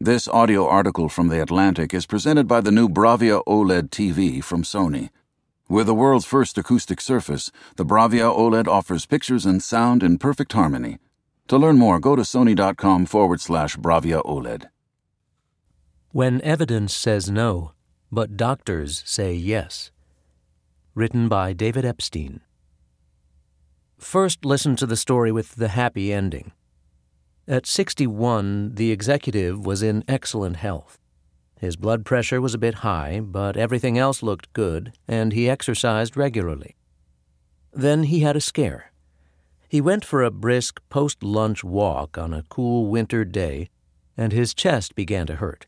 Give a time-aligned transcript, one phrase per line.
[0.00, 4.62] This audio article from The Atlantic is presented by the new Bravia OLED TV from
[4.62, 5.10] Sony.
[5.68, 10.52] With the world's first acoustic surface, the Bravia OLED offers pictures and sound in perfect
[10.52, 10.98] harmony.
[11.48, 14.68] To learn more, go to sony.com forward slash Bravia OLED.
[16.12, 17.72] When Evidence Says No,
[18.12, 19.90] but Doctors Say Yes.
[20.94, 22.42] Written by David Epstein.
[23.98, 26.52] First, listen to the story with the happy ending.
[27.50, 30.98] At 61, the executive was in excellent health.
[31.58, 36.14] His blood pressure was a bit high, but everything else looked good, and he exercised
[36.14, 36.76] regularly.
[37.72, 38.92] Then he had a scare.
[39.66, 43.70] He went for a brisk post lunch walk on a cool winter day,
[44.14, 45.66] and his chest began to hurt.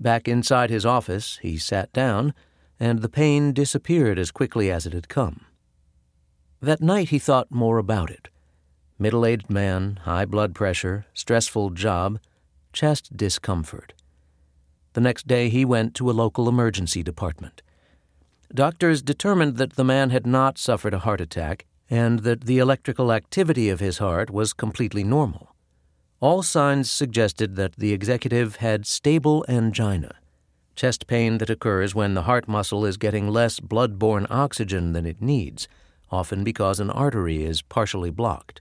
[0.00, 2.34] Back inside his office, he sat down,
[2.80, 5.42] and the pain disappeared as quickly as it had come.
[6.60, 8.28] That night he thought more about it
[9.00, 12.20] middle aged man, high blood pressure, stressful job,
[12.72, 13.94] chest discomfort.
[14.92, 17.62] The next day he went to a local emergency department.
[18.52, 23.12] Doctors determined that the man had not suffered a heart attack and that the electrical
[23.12, 25.54] activity of his heart was completely normal.
[26.20, 30.16] All signs suggested that the executive had stable angina,
[30.76, 35.22] chest pain that occurs when the heart muscle is getting less blood-borne oxygen than it
[35.22, 35.66] needs,
[36.10, 38.60] often because an artery is partially blocked.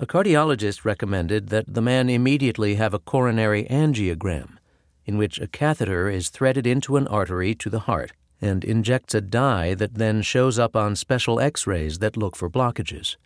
[0.00, 4.58] A cardiologist recommended that the man immediately have a coronary angiogram,
[5.04, 9.20] in which a catheter is threaded into an artery to the heart and injects a
[9.20, 13.16] dye that then shows up on special x rays that look for blockages.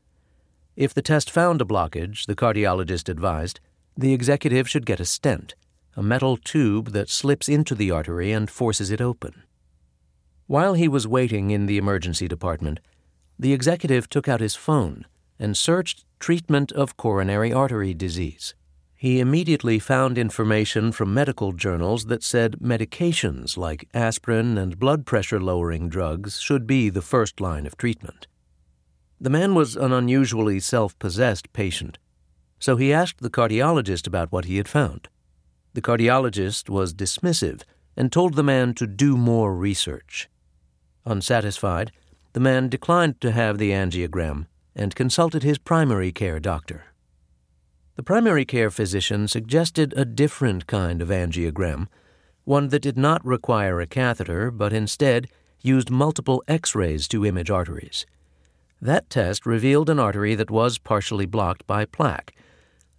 [0.76, 3.60] If the test found a blockage, the cardiologist advised,
[3.96, 5.54] the executive should get a stent,
[5.96, 9.42] a metal tube that slips into the artery and forces it open.
[10.46, 12.78] While he was waiting in the emergency department,
[13.38, 15.06] the executive took out his phone
[15.38, 18.54] and searched treatment of coronary artery disease.
[18.94, 25.40] He immediately found information from medical journals that said medications like aspirin and blood pressure
[25.40, 28.26] lowering drugs should be the first line of treatment.
[29.20, 31.98] The man was an unusually self possessed patient,
[32.58, 35.08] so he asked the cardiologist about what he had found.
[35.74, 37.62] The cardiologist was dismissive
[37.96, 40.28] and told the man to do more research.
[41.04, 41.92] Unsatisfied,
[42.32, 44.46] the man declined to have the angiogram
[44.78, 46.84] and consulted his primary care doctor.
[47.96, 51.88] The primary care physician suggested a different kind of angiogram,
[52.44, 55.28] one that did not require a catheter, but instead
[55.60, 58.06] used multiple x rays to image arteries.
[58.80, 62.32] That test revealed an artery that was partially blocked by plaque,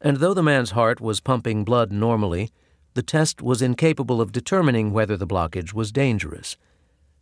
[0.02, 2.52] and though the man's heart was pumping blood normally,
[2.94, 6.58] the test was incapable of determining whether the blockage was dangerous.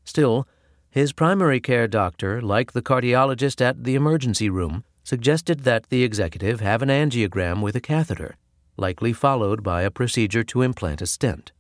[0.03, 0.47] Still,
[0.89, 6.59] his primary care doctor, like the cardiologist at the emergency room, suggested that the executive
[6.59, 8.35] have an angiogram with a catheter,
[8.75, 11.51] likely followed by a procedure to implant a stent.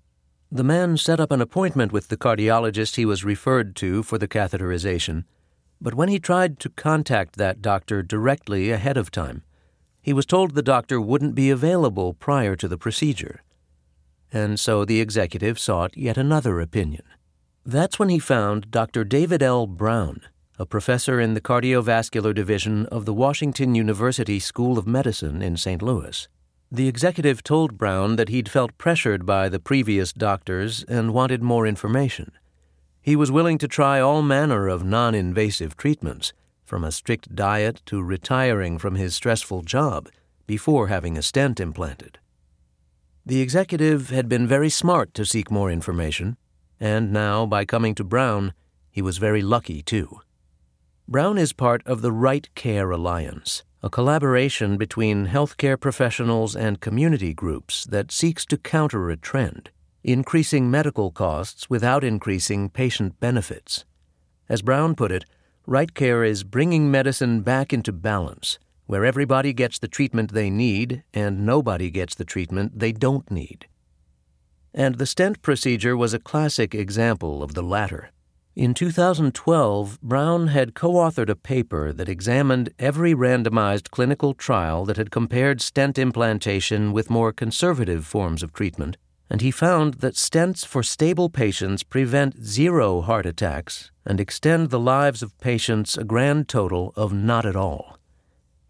[0.51, 4.27] The man set up an appointment with the cardiologist he was referred to for the
[4.27, 5.25] catheterization,
[5.79, 9.43] but when he tried to contact that doctor directly ahead of time,
[10.01, 13.43] he was told the doctor wouldn't be available prior to the procedure.
[14.31, 17.03] And so the executive sought yet another opinion.
[17.67, 19.03] That's when he found Dr.
[19.03, 19.67] David L.
[19.67, 20.21] Brown,
[20.57, 25.81] a professor in the cardiovascular division of the Washington University School of Medicine in St.
[25.81, 26.29] Louis.
[26.71, 31.67] The executive told Brown that he'd felt pressured by the previous doctors and wanted more
[31.67, 32.31] information.
[33.01, 36.31] He was willing to try all manner of non invasive treatments,
[36.63, 40.07] from a strict diet to retiring from his stressful job,
[40.45, 42.17] before having a stent implanted.
[43.25, 46.37] The executive had been very smart to seek more information
[46.79, 48.53] and now, by coming to Brown,
[48.91, 50.21] he was very lucky too.
[51.07, 57.33] Brown is part of the Right Care Alliance, a collaboration between healthcare professionals and community
[57.33, 59.69] groups that seeks to counter a trend,
[60.03, 63.85] increasing medical costs without increasing patient benefits.
[64.49, 65.25] As Brown put it,
[65.65, 71.03] Right Care is bringing medicine back into balance, where everybody gets the treatment they need
[71.13, 73.67] and nobody gets the treatment they don't need
[74.73, 78.11] and the stent procedure was a classic example of the latter.
[78.55, 84.97] In 2012, Brown had co authored a paper that examined every randomized clinical trial that
[84.97, 88.97] had compared stent implantation with more conservative forms of treatment,
[89.29, 94.79] and he found that stents for stable patients prevent zero heart attacks and extend the
[94.79, 97.99] lives of patients a grand total of not at all.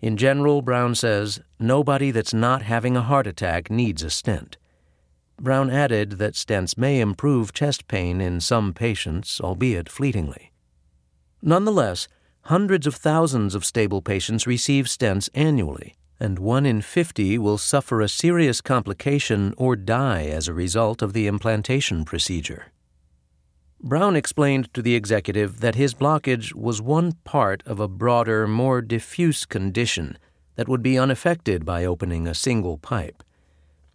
[0.02, 4.58] In general, Brown says, nobody that's not having a heart attack needs a stent.
[5.40, 10.52] Brown added that stents may improve chest pain in some patients, albeit fleetingly.
[11.42, 12.08] Nonetheless,
[12.42, 18.02] hundreds of thousands of stable patients receive stents annually, and one in 50 will suffer
[18.02, 22.72] a serious complication or die as a result of the implantation procedure.
[23.80, 28.82] Brown explained to the executive that his blockage was one part of a broader, more
[28.82, 30.18] diffuse condition
[30.56, 33.22] that would be unaffected by opening a single pipe.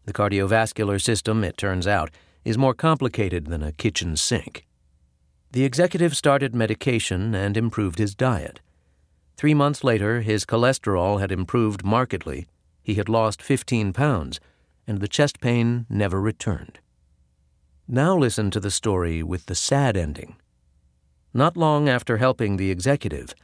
[0.05, 2.11] The cardiovascular system, it turns out,
[2.45, 4.67] is more complicated than a kitchen sink.
[5.53, 8.61] The executive started medication and improved his diet.
[9.37, 12.47] Three months later, his cholesterol had improved markedly.
[12.83, 14.41] He had lost 15 pounds,
[14.87, 16.81] and the chest pain never returned.
[17.87, 20.37] Now listen to the story with the sad ending.
[21.35, 23.35] Not long after helping the executive,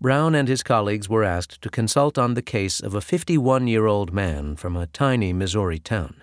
[0.00, 3.86] Brown and his colleagues were asked to consult on the case of a 51 year
[3.86, 6.22] old man from a tiny Missouri town.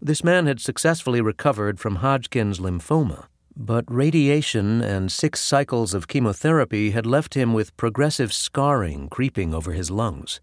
[0.00, 6.92] This man had successfully recovered from Hodgkin's lymphoma, but radiation and six cycles of chemotherapy
[6.92, 10.40] had left him with progressive scarring creeping over his lungs.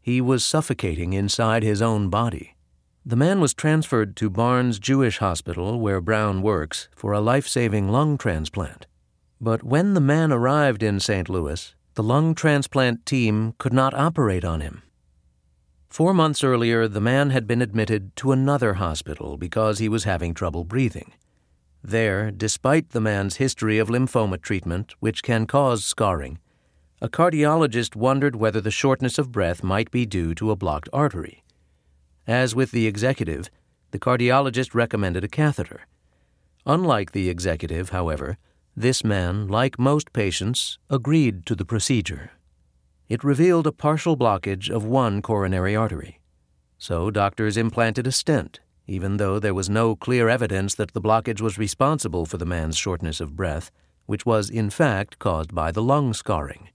[0.00, 2.56] He was suffocating inside his own body.
[3.04, 7.90] The man was transferred to Barnes Jewish Hospital, where Brown works, for a life saving
[7.90, 8.86] lung transplant.
[9.44, 11.28] But when the man arrived in St.
[11.28, 14.82] Louis, the lung transplant team could not operate on him.
[15.90, 20.32] Four months earlier, the man had been admitted to another hospital because he was having
[20.32, 21.12] trouble breathing.
[21.82, 26.38] There, despite the man's history of lymphoma treatment, which can cause scarring,
[27.02, 31.44] a cardiologist wondered whether the shortness of breath might be due to a blocked artery.
[32.26, 33.50] As with the executive,
[33.90, 35.82] the cardiologist recommended a catheter.
[36.64, 38.38] Unlike the executive, however,
[38.76, 42.32] this man, like most patients, agreed to the procedure.
[43.08, 46.20] It revealed a partial blockage of one coronary artery.
[46.78, 51.40] So doctors implanted a stent, even though there was no clear evidence that the blockage
[51.40, 53.70] was responsible for the man's shortness of breath,
[54.06, 56.68] which was in fact caused by the lung scarring.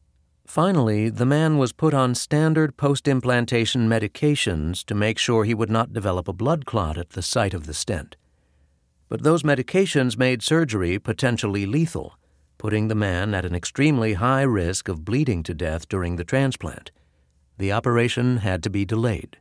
[0.47, 5.69] Finally, the man was put on standard post implantation medications to make sure he would
[5.69, 8.15] not develop a blood clot at the site of the stent
[9.09, 12.17] but those medications made surgery potentially lethal,
[12.59, 16.91] putting the man at an extremely high risk of bleeding to death during the transplant.
[17.57, 19.37] The operation had to be delayed.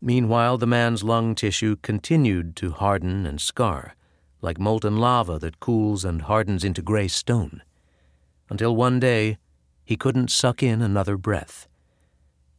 [0.00, 3.94] Meanwhile, the man's lung tissue continued to harden and scar,
[4.40, 7.62] like molten lava that cools and hardens into gray stone,
[8.48, 9.38] until one day
[9.84, 11.68] he couldn't suck in another breath.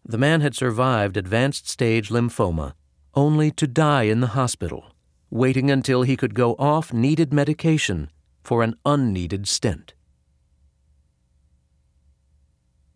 [0.03, 2.73] The man had survived advanced stage lymphoma
[3.15, 4.94] only to die in the hospital
[5.35, 8.09] waiting until he could go off needed medication
[8.41, 9.93] for an unneeded stent.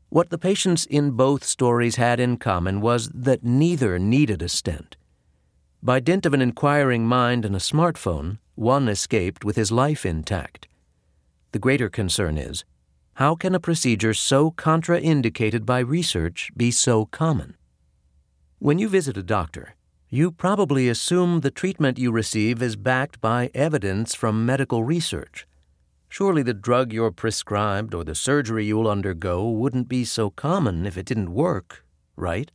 [0.08, 4.96] What the patients in both stories had in common was that neither needed a stent.
[5.84, 10.68] By dint of an inquiring mind and a smartphone, one escaped with his life intact.
[11.52, 12.64] The greater concern is
[13.16, 17.58] how can a procedure so contraindicated by research be so common?
[18.60, 19.76] When you visit a doctor,
[20.12, 25.46] you probably assume the treatment you receive is backed by evidence from medical research.
[26.08, 30.98] Surely the drug you're prescribed or the surgery you'll undergo wouldn't be so common if
[30.98, 31.86] it didn't work,
[32.16, 32.52] right?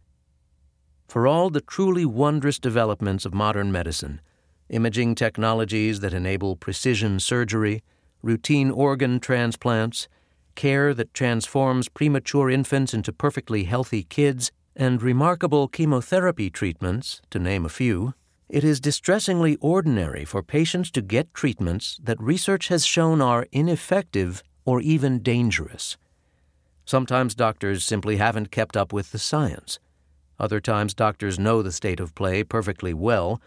[1.06, 4.20] For all the truly wondrous developments of modern medicine,
[4.68, 7.84] imaging technologies that enable precision surgery,
[8.20, 10.08] routine organ transplants,
[10.56, 17.64] care that transforms premature infants into perfectly healthy kids, and remarkable chemotherapy treatments, to name
[17.64, 18.14] a few,
[18.48, 24.42] it is distressingly ordinary for patients to get treatments that research has shown are ineffective
[24.64, 25.96] or even dangerous.
[26.84, 29.78] Sometimes doctors simply haven't kept up with the science.
[30.38, 33.40] Other times, doctors know the state of play perfectly well,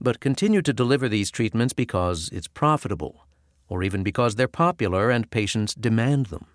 [0.00, 3.26] but continue to deliver these treatments because it's profitable,
[3.68, 6.46] or even because they're popular and patients demand them.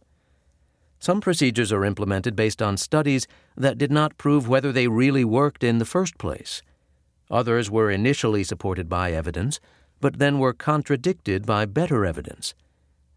[1.00, 3.26] Some procedures are implemented based on studies
[3.56, 6.62] that did not prove whether they really worked in the first place.
[7.32, 9.62] Others were initially supported by evidence,
[10.02, 12.54] but then were contradicted by better evidence.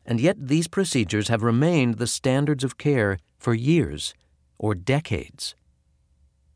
[0.07, 4.15] And yet these procedures have remained the standards of care for years
[4.59, 5.57] or decades.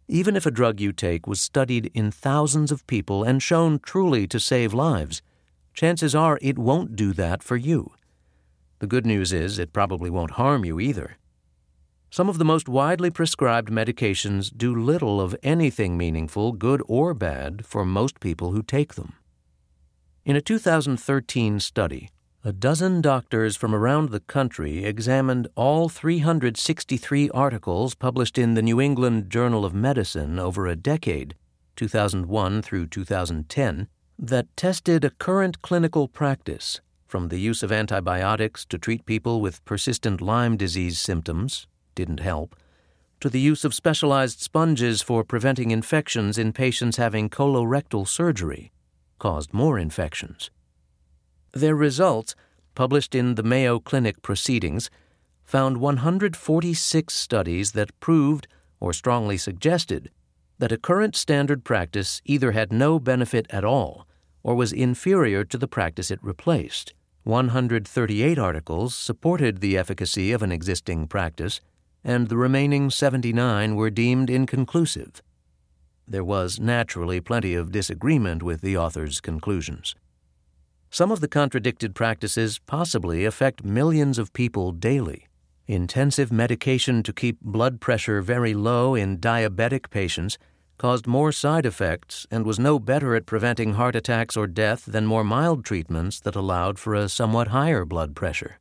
[0.09, 4.29] Even if a drug you take was studied in thousands of people and shown truly
[4.29, 5.23] to save lives,
[5.75, 7.93] chances are it won't do that for you.
[8.79, 11.17] The good news is it probably won't harm you either.
[12.11, 17.65] Some of the most widely prescribed medications do little of anything meaningful, good or bad,
[17.67, 19.15] for most people who take them.
[20.25, 22.11] In a 2013 study,
[22.45, 28.81] a dozen doctors from around the country examined all 363 articles published in the New
[28.81, 31.35] England Journal of Medicine over a decade,
[31.77, 38.79] 2001 through 2010, that tested a current clinical practice from the use of antibiotics to
[38.79, 42.57] treat people with persistent Lyme disease symptoms, didn't help,
[43.21, 48.73] to the use of specialized sponges for preventing infections in patients having colorectal surgery
[49.19, 50.51] caused more infections.
[51.53, 52.35] Their results,
[52.75, 54.91] published in the Mayo Clinic Proceedings,
[55.45, 58.49] found 146 studies that proved
[58.81, 60.11] or strongly suggested
[60.59, 64.07] that a current standard practice either had no benefit at all
[64.43, 66.95] or was inferior to the practice it replaced.
[67.27, 71.61] 138 articles supported the efficacy of an existing practice,
[72.05, 75.21] and the remaining 79 were deemed inconclusive.
[76.07, 79.97] There was naturally plenty of disagreement with the author's conclusions.
[80.89, 85.27] Some of the contradicted practices possibly affect millions of people daily.
[85.67, 90.39] Intensive medication to keep blood pressure very low in diabetic patients
[90.79, 95.07] caused more side effects and was no better at preventing heart attacks or death than
[95.07, 98.59] more mild treatments that allowed for a somewhat higher blood pressure.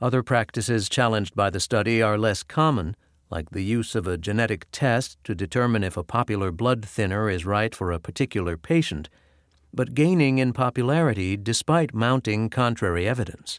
[0.00, 2.96] Other practices challenged by the study are less common
[3.30, 7.44] like the use of a genetic test to determine if a popular blood thinner is
[7.44, 9.08] right for a particular patient,
[9.72, 13.58] but gaining in popularity despite mounting contrary evidence.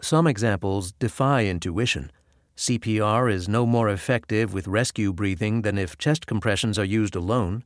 [0.00, 2.10] Some examples defy intuition.
[2.56, 7.64] CPR is no more effective with rescue breathing than if chest compressions are used alone,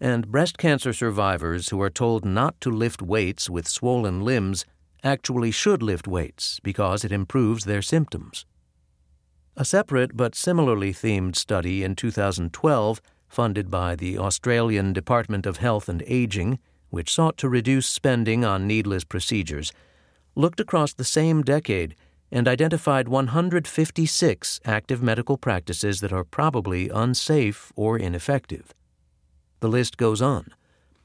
[0.00, 4.64] and breast cancer survivors who are told not to lift weights with swollen limbs
[5.02, 8.46] actually should lift weights because it improves their symptoms.
[9.56, 15.88] A separate but similarly themed study in 2012, funded by the Australian Department of Health
[15.88, 19.72] and Aging, which sought to reduce spending on needless procedures,
[20.36, 21.96] looked across the same decade
[22.30, 28.74] and identified 156 active medical practices that are probably unsafe or ineffective.
[29.60, 30.52] The list goes on.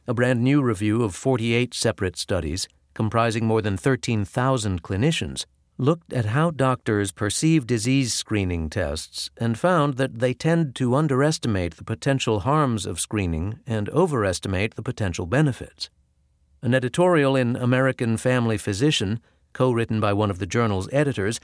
[0.08, 5.46] A brand new review of 48 separate studies, comprising more than 13,000 clinicians,
[5.78, 11.78] looked at how doctors perceive disease screening tests and found that they tend to underestimate
[11.78, 15.90] the potential harms of screening and overestimate the potential benefits.
[16.62, 19.20] An editorial in American Family Physician,
[19.54, 21.40] co written by one of the journal's editors,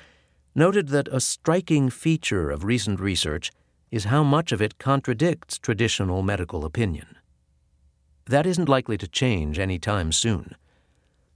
[0.56, 3.52] noted that a striking feature of recent research
[3.92, 7.16] is how much of it contradicts traditional medical opinion.
[8.26, 10.56] That isn't likely to change any time soon.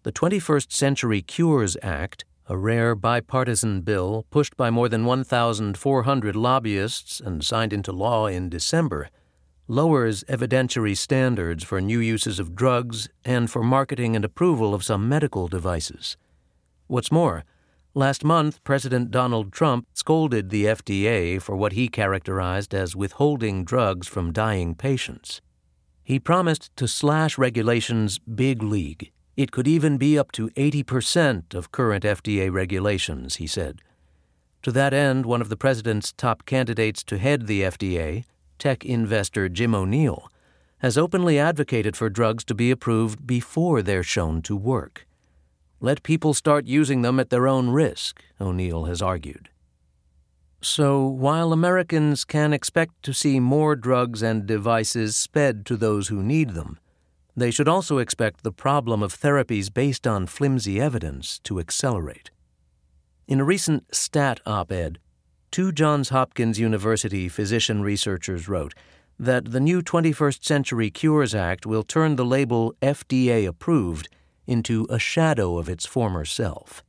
[0.03, 7.21] The 21st Century Cures Act a rare bipartisan bill pushed by more than 1,400 lobbyists
[7.21, 9.09] and signed into law in December,
[9.67, 15.07] lowers evidentiary standards for new uses of drugs and for marketing and approval of some
[15.07, 16.17] medical devices.
[16.87, 17.43] What's more,
[17.93, 24.07] last month President Donald Trump scolded the FDA for what he characterized as withholding drugs
[24.07, 25.41] from dying patients.
[26.03, 31.71] He promised to slash regulations big league it could even be up to 80% of
[31.71, 33.81] current FDA regulations, he said.
[34.61, 38.25] To that end, one of the president's top candidates to head the FDA,
[38.59, 40.29] tech investor Jim O'Neill,
[40.79, 45.07] has openly advocated for drugs to be approved before they're shown to work.
[45.83, 49.49] Let people start using them at their own risk, O'Neill has argued.
[50.61, 56.23] So, while Americans can expect to see more drugs and devices sped to those who
[56.23, 56.79] need them,
[57.35, 62.31] they should also expect the problem of therapies based on flimsy evidence to accelerate.
[63.27, 64.99] In a recent STAT op ed,
[65.51, 68.73] two Johns Hopkins University physician researchers wrote
[69.19, 74.07] that the new 21st Century Cures Act will turn the label FDA approved
[74.47, 76.83] into a shadow of its former self.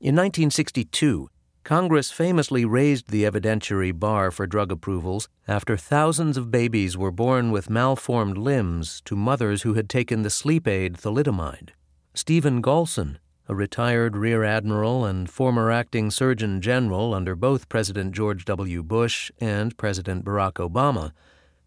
[0.00, 1.28] In 1962,
[1.64, 7.50] Congress famously raised the evidentiary bar for drug approvals after thousands of babies were born
[7.50, 11.70] with malformed limbs to mothers who had taken the sleep aid thalidomide.
[12.14, 18.44] Stephen Galson, a retired Rear Admiral and former acting Surgeon General under both President George
[18.44, 18.82] W.
[18.82, 21.12] Bush and President Barack Obama,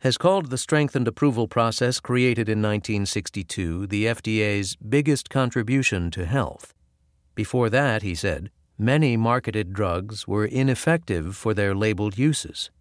[0.02, 6.74] has called the strengthened approval process created in 1962 the FDA's biggest contribution to health.
[7.36, 12.72] Before that, he said, many marketed drugs were ineffective for their labeled uses.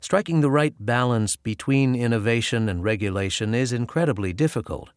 [0.00, 4.90] Striking the right balance between innovation and regulation is incredibly difficult,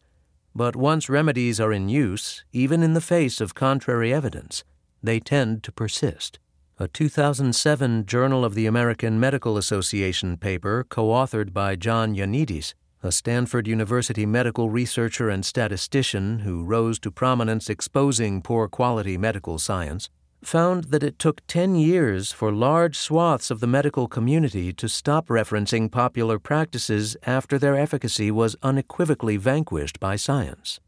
[0.54, 4.64] but once remedies are in use, even in the face of contrary evidence,
[5.02, 6.38] they tend to persist.
[6.82, 12.74] A 2007 Journal of the American Medical Association paper, co authored by John Ioannidis,
[13.04, 19.60] a Stanford University medical researcher and statistician who rose to prominence exposing poor quality medical
[19.60, 20.10] science,
[20.42, 25.28] found that it took 10 years for large swaths of the medical community to stop
[25.28, 30.80] referencing popular practices after their efficacy was unequivocally vanquished by science.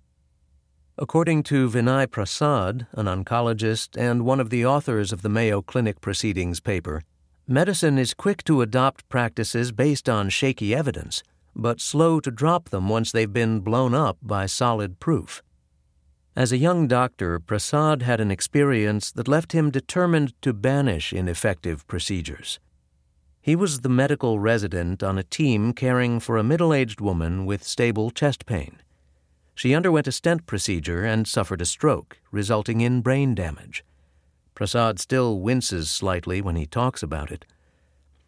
[0.97, 6.01] According to Vinay Prasad, an oncologist and one of the authors of the Mayo Clinic
[6.01, 7.03] Proceedings paper,
[7.49, 11.25] Medicine is quick to adopt practices based on shaky evidence,
[11.57, 15.43] but slow to drop them once they've been blown up by solid proof.
[16.37, 21.85] As a young doctor, Prasad had an experience that left him determined to banish ineffective
[21.89, 22.61] procedures.
[23.43, 27.65] He was the medical resident on a team caring for a middle aged woman with
[27.65, 28.79] stable chest pain.
[29.55, 33.85] She underwent a stent procedure and suffered a stroke, resulting in brain damage.
[34.55, 37.45] Prasad still winces slightly when he talks about it.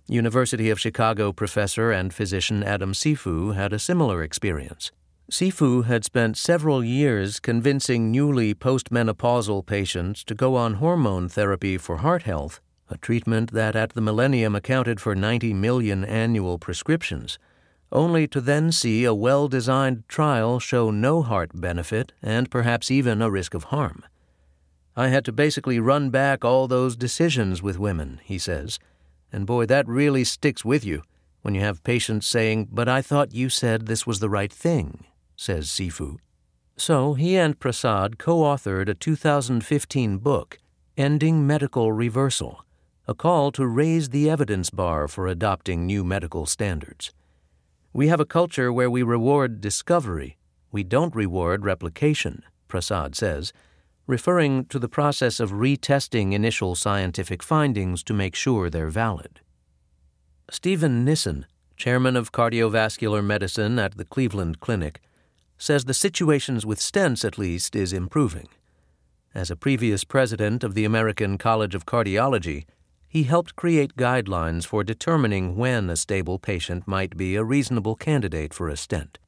[0.08, 4.92] University of Chicago professor and physician Adam Cifu had a similar experience.
[5.30, 11.98] Cifu had spent several years convincing newly postmenopausal patients to go on hormone therapy for
[11.98, 17.38] heart health a treatment that at the millennium accounted for 90 million annual prescriptions,
[17.92, 23.22] only to then see a well designed trial show no heart benefit and perhaps even
[23.22, 24.04] a risk of harm.
[24.96, 28.78] I had to basically run back all those decisions with women, he says,
[29.32, 31.02] and boy, that really sticks with you
[31.42, 35.04] when you have patients saying, But I thought you said this was the right thing,
[35.36, 36.16] says Cifu.
[36.76, 40.58] So he and Prasad co authored a 2015 book,
[40.96, 42.62] Ending Medical Reversal
[43.08, 47.12] a call to raise the evidence bar for adopting new medical standards.
[47.96, 50.36] We have a culture where we reward discovery,
[50.70, 53.54] we don't reward replication, Prasad says,
[54.06, 59.40] referring to the process of retesting initial scientific findings to make sure they're valid.
[60.50, 61.46] Stephen Nissen,
[61.78, 65.00] chairman of cardiovascular medicine at the Cleveland Clinic,
[65.56, 68.48] says the situations with stents, at least, is improving.
[69.34, 72.66] As a previous president of the American College of Cardiology,
[73.16, 78.52] he helped create guidelines for determining when a stable patient might be a reasonable candidate
[78.52, 79.18] for a stent.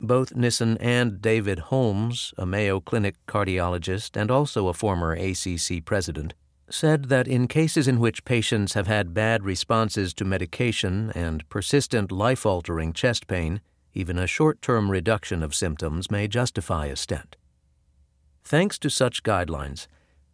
[0.00, 6.34] Both Nissen and David Holmes, a Mayo Clinic cardiologist and also a former ACC president,
[6.68, 12.10] said that in cases in which patients have had bad responses to medication and persistent
[12.10, 13.60] life altering chest pain,
[13.94, 17.36] even a short term reduction of symptoms may justify a stent.
[18.42, 19.86] Thanks to such guidelines,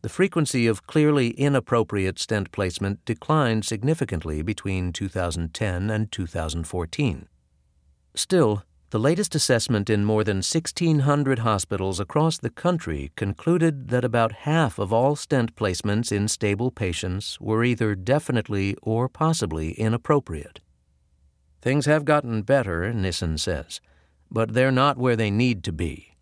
[0.03, 7.29] the frequency of clearly inappropriate stent placement declined significantly between 2010 and 2014.
[8.15, 14.47] Still, the latest assessment in more than 1,600 hospitals across the country concluded that about
[14.49, 20.61] half of all stent placements in stable patients were either definitely or possibly inappropriate.
[21.61, 23.81] Things have gotten better, Nissen says,
[24.31, 26.16] but they're not where they need to be.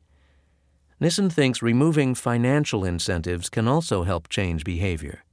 [1.00, 5.24] Nissen thinks removing financial incentives can also help change behavior.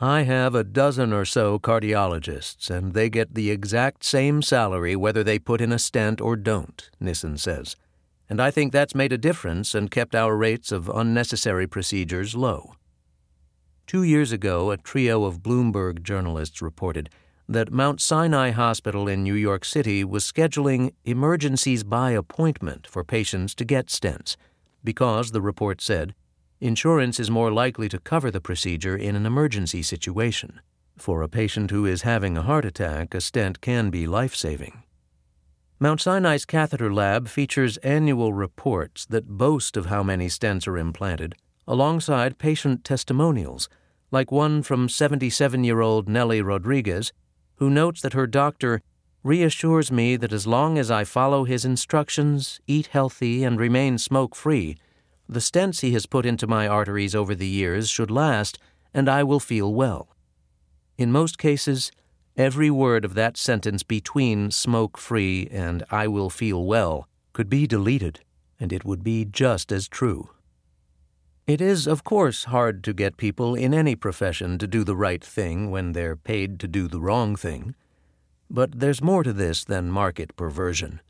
[0.00, 5.24] I have a dozen or so cardiologists, and they get the exact same salary whether
[5.24, 7.76] they put in a stent or don't, Nissen says.
[8.28, 12.74] And I think that's made a difference and kept our rates of unnecessary procedures low.
[13.86, 17.08] Two years ago, a trio of Bloomberg journalists reported
[17.48, 23.54] that Mount Sinai Hospital in New York City was scheduling emergencies by appointment for patients
[23.54, 24.36] to get stents
[24.86, 26.14] because, the report said,
[26.60, 30.60] insurance is more likely to cover the procedure in an emergency situation.
[30.96, 34.82] For a patient who is having a heart attack, a stent can be life saving.
[35.78, 41.34] Mount Sinai's catheter lab features annual reports that boast of how many stents are implanted,
[41.68, 43.68] alongside patient testimonials,
[44.10, 47.12] like one from 77 year old Nellie Rodriguez,
[47.56, 48.80] who notes that her doctor
[49.22, 54.34] reassures me that as long as I follow his instructions, eat healthy, and remain smoke
[54.34, 54.76] free,
[55.28, 58.58] the stents he has put into my arteries over the years should last,
[58.94, 60.08] and I will feel well.
[60.96, 61.90] In most cases,
[62.36, 67.66] every word of that sentence between smoke free and I will feel well could be
[67.66, 68.20] deleted,
[68.60, 70.30] and it would be just as true.
[71.46, 75.24] It is, of course, hard to get people in any profession to do the right
[75.24, 77.74] thing when they're paid to do the wrong thing.
[78.48, 81.00] But there's more to this than market perversion.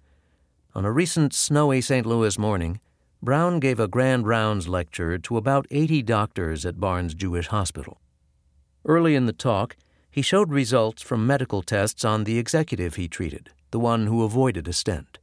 [0.75, 2.07] On a recent snowy St.
[2.07, 2.81] Louis morning,
[3.23, 7.99] Brown gave a grand rounds lecture to about 80 doctors at Barnes Jewish Hospital.
[8.85, 9.77] Early in the talk,
[10.11, 14.69] he showed results from medical tests on the executive he treated, the one who avoided
[14.69, 15.19] a stent.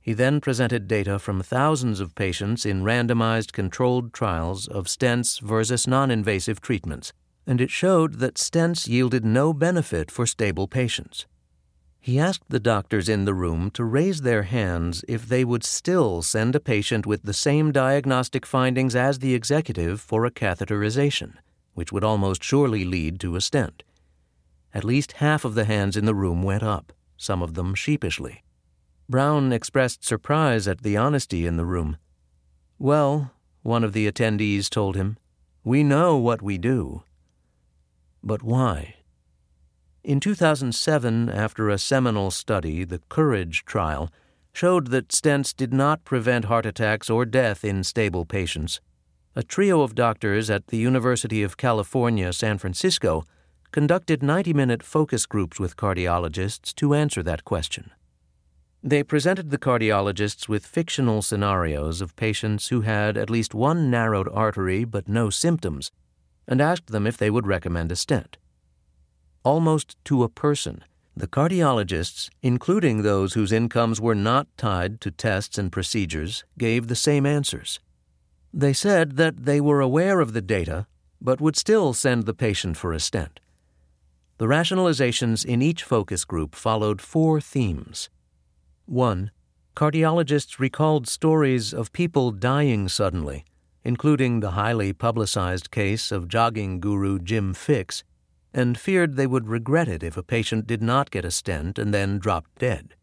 [0.00, 5.86] He then presented data from thousands of patients in randomized controlled trials of stents versus
[5.86, 7.12] non invasive treatments,
[7.46, 11.26] and it showed that stents yielded no benefit for stable patients.
[12.04, 16.20] He asked the doctors in the room to raise their hands if they would still
[16.20, 21.34] send a patient with the same diagnostic findings as the executive for a catheterization,
[21.74, 23.84] which would almost surely lead to a stent.
[24.74, 28.42] At least half of the hands in the room went up, some of them sheepishly.
[29.08, 31.98] Brown expressed surprise at the honesty in the room.
[32.80, 33.30] Well,
[33.62, 35.18] one of the attendees told him,
[35.62, 37.04] we know what we do.
[38.24, 38.96] But why?
[40.04, 44.10] In 2007, after a seminal study, the Courage trial,
[44.52, 48.80] showed that stents did not prevent heart attacks or death in stable patients.
[49.36, 53.22] A trio of doctors at the University of California, San Francisco,
[53.70, 57.92] conducted 90 minute focus groups with cardiologists to answer that question.
[58.82, 64.28] They presented the cardiologists with fictional scenarios of patients who had at least one narrowed
[64.32, 65.92] artery but no symptoms
[66.48, 68.36] and asked them if they would recommend a stent.
[69.44, 70.84] Almost to a person,
[71.16, 76.94] the cardiologists, including those whose incomes were not tied to tests and procedures, gave the
[76.94, 77.80] same answers.
[78.54, 80.86] They said that they were aware of the data,
[81.20, 83.40] but would still send the patient for a stent.
[84.38, 88.10] The rationalizations in each focus group followed four themes.
[88.86, 89.32] 1.
[89.74, 93.44] Cardiologists recalled stories of people dying suddenly,
[93.82, 98.04] including the highly publicized case of jogging guru Jim Fixx,
[98.54, 101.92] and feared they would regret it if a patient did not get a stent and
[101.92, 102.94] then dropped dead.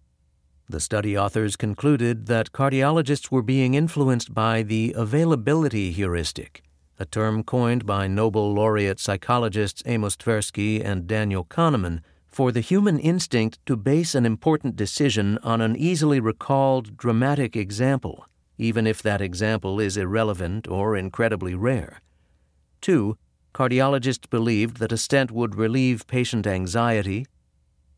[0.69, 6.61] The study authors concluded that cardiologists were being influenced by the availability heuristic,
[6.99, 12.99] a term coined by Nobel laureate psychologists Amos Tversky and Daniel Kahneman for the human
[12.99, 19.21] instinct to base an important decision on an easily recalled dramatic example, even if that
[19.21, 22.01] example is irrelevant or incredibly rare.
[22.81, 23.17] 2.
[23.53, 27.25] Cardiologists believed that a stent would relieve patient anxiety.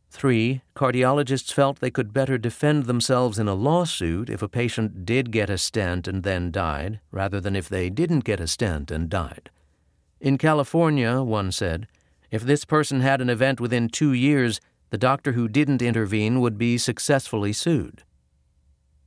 [0.09, 0.61] 3.
[0.75, 5.49] Cardiologists felt they could better defend themselves in a lawsuit if a patient did get
[5.49, 9.49] a stent and then died, rather than if they didn't get a stent and died.
[10.19, 11.87] In California, one said,
[12.29, 16.57] if this person had an event within two years, the doctor who didn't intervene would
[16.57, 18.03] be successfully sued.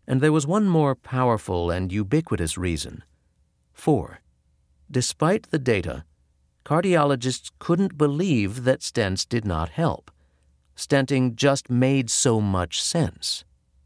[0.07, 3.03] And there was one more powerful and ubiquitous reason.
[3.73, 4.21] 4.
[4.91, 6.05] Despite the data,
[6.65, 10.11] cardiologists couldn't believe that stents did not help.
[10.77, 13.45] Stenting just made so much sense.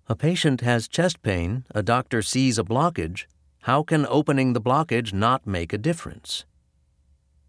[0.09, 3.27] A patient has chest pain, a doctor sees a blockage.
[3.62, 6.47] How can opening the blockage not make a difference?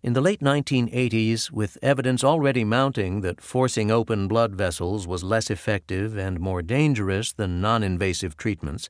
[0.01, 5.49] In the late 1980s, with evidence already mounting that forcing open blood vessels was less
[5.51, 8.89] effective and more dangerous than non invasive treatments,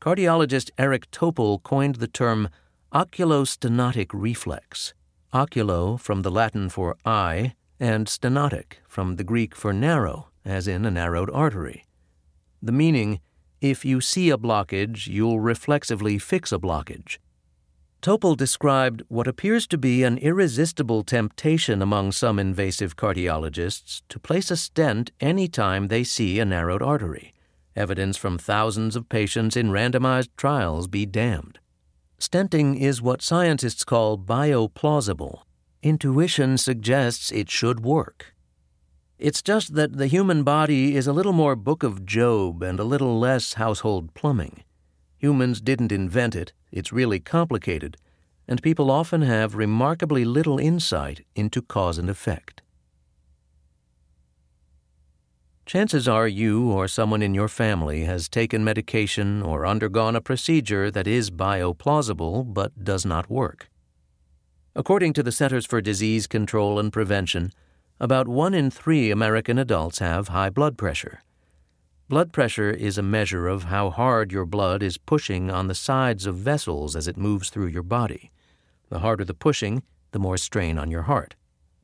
[0.00, 2.48] cardiologist Eric Topol coined the term
[2.92, 4.94] oculostenotic reflex.
[5.32, 10.84] Oculo from the Latin for eye, and stenotic from the Greek for narrow, as in
[10.84, 11.86] a narrowed artery.
[12.62, 13.20] The meaning,
[13.60, 17.18] if you see a blockage, you'll reflexively fix a blockage.
[18.02, 24.50] Topol described what appears to be an irresistible temptation among some invasive cardiologists to place
[24.50, 27.32] a stent any time they see a narrowed artery.
[27.74, 31.58] Evidence from thousands of patients in randomized trials be damned.
[32.22, 35.40] Stenting is what scientists call bioplausible.
[35.82, 38.32] Intuition suggests it should work.
[39.18, 42.84] It's just that the human body is a little more Book of Job and a
[42.84, 44.62] little less household plumbing.
[45.18, 47.96] Humans didn't invent it, it's really complicated,
[48.46, 52.61] and people often have remarkably little insight into cause and effect.
[55.72, 60.90] Chances are you or someone in your family has taken medication or undergone a procedure
[60.90, 63.70] that is bioplausible but does not work.
[64.76, 67.52] According to the Centers for Disease Control and Prevention,
[67.98, 71.22] about one in three American adults have high blood pressure.
[72.06, 76.26] Blood pressure is a measure of how hard your blood is pushing on the sides
[76.26, 78.30] of vessels as it moves through your body.
[78.90, 81.34] The harder the pushing, the more strain on your heart.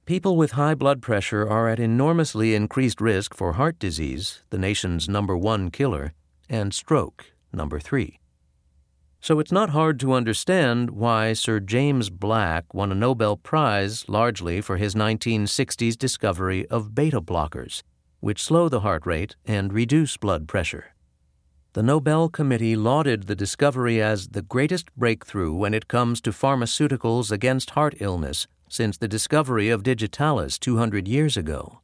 [0.08, 5.06] People with high blood pressure are at enormously increased risk for heart disease, the nation's
[5.06, 6.14] number one killer,
[6.48, 8.18] and stroke, number three.
[9.20, 14.62] So it's not hard to understand why Sir James Black won a Nobel Prize largely
[14.62, 17.82] for his 1960s discovery of beta blockers
[18.20, 20.94] which slow the heart rate and reduce blood pressure.
[21.74, 27.30] The Nobel Committee lauded the discovery as the greatest breakthrough when it comes to pharmaceuticals
[27.30, 31.80] against heart illness since the discovery of digitalis 200 years ago.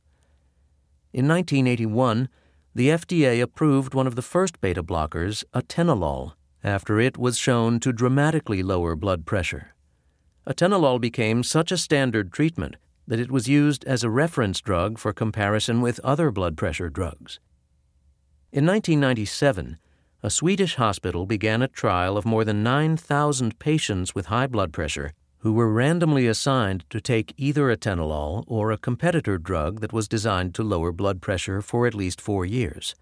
[1.12, 2.28] In 1981,
[2.74, 7.92] the FDA approved one of the first beta blockers, atenolol, after it was shown to
[7.92, 9.74] dramatically lower blood pressure.
[10.46, 15.12] Atenolol became such a standard treatment that it was used as a reference drug for
[15.12, 17.38] comparison with other blood pressure drugs.
[18.50, 19.78] In 1997,
[20.22, 25.12] a Swedish hospital began a trial of more than 9,000 patients with high blood pressure
[25.44, 30.54] who were randomly assigned to take either atenolol or a competitor drug that was designed
[30.54, 32.94] to lower blood pressure for at least four years.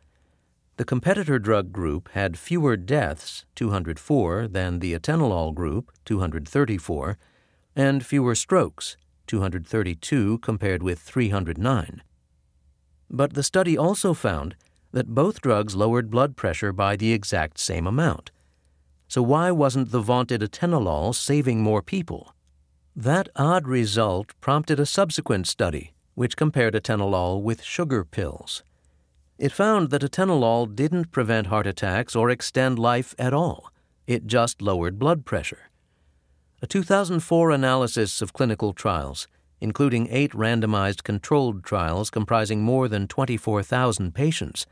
[0.76, 7.16] The competitor drug group had fewer deaths, 204, than the atenolol group, 234,
[7.76, 8.96] and fewer strokes,
[9.28, 12.02] 232 compared with 309.
[13.08, 14.56] But the study also found
[14.90, 18.32] that both drugs lowered blood pressure by the exact same amount.
[19.12, 22.34] So why wasn't the vaunted atenolol saving more people?
[22.96, 28.64] That odd result prompted a subsequent study, which compared atenolol with sugar pills.
[29.36, 33.70] It found that atenolol didn't prevent heart attacks or extend life at all.
[34.06, 35.68] It just lowered blood pressure.
[36.62, 39.28] A 2004 analysis of clinical trials,
[39.60, 44.64] including eight randomized controlled trials comprising more than 24,000 patients,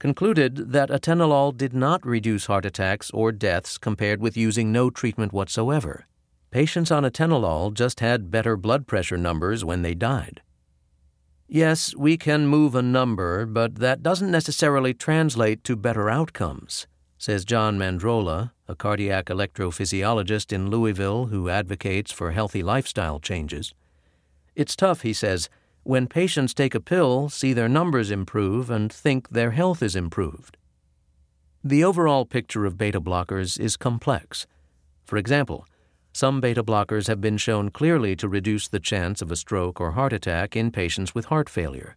[0.00, 5.32] concluded that atenolol did not reduce heart attacks or deaths compared with using no treatment
[5.32, 6.06] whatsoever.
[6.50, 10.42] Patients on atenolol just had better blood pressure numbers when they died.
[11.46, 16.86] Yes, we can move a number, but that doesn't necessarily translate to better outcomes,
[17.18, 23.74] says John Mandrola, a cardiac electrophysiologist in Louisville who advocates for healthy lifestyle changes.
[24.56, 25.48] It's tough, he says,
[25.82, 30.56] when patients take a pill, see their numbers improve, and think their health is improved.
[31.64, 34.46] The overall picture of beta blockers is complex.
[35.04, 35.66] For example,
[36.12, 39.92] some beta blockers have been shown clearly to reduce the chance of a stroke or
[39.92, 41.96] heart attack in patients with heart failure.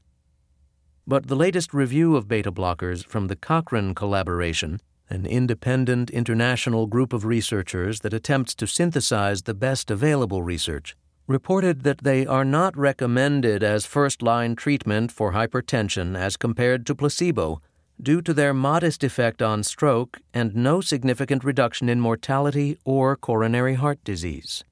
[1.05, 7.11] But the latest review of beta blockers from the Cochrane collaboration, an independent international group
[7.11, 10.95] of researchers that attempts to synthesize the best available research,
[11.27, 16.95] reported that they are not recommended as first line treatment for hypertension as compared to
[16.95, 17.61] placebo
[18.01, 23.75] due to their modest effect on stroke and no significant reduction in mortality or coronary
[23.75, 24.63] heart disease.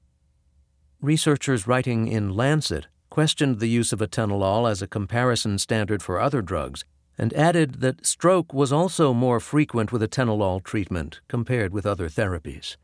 [1.00, 6.42] Researchers writing in Lancet questioned the use of atenolol as a comparison standard for other
[6.42, 6.84] drugs
[7.18, 12.76] and added that stroke was also more frequent with atenolol treatment compared with other therapies.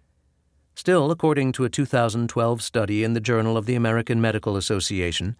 [0.78, 5.34] Still, according to a 2012 study in the Journal of the American Medical Association,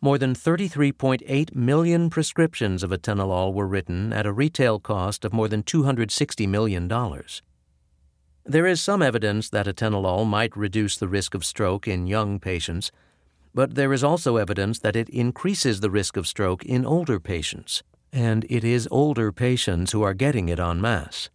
[0.00, 5.48] more than 33.8 million prescriptions of atenolol were written at a retail cost of more
[5.48, 6.86] than $260 million.
[8.44, 12.92] There is some evidence that atenolol might reduce the risk of stroke in young patients,
[13.52, 17.82] but there is also evidence that it increases the risk of stroke in older patients,
[18.12, 21.28] and it is older patients who are getting it en masse.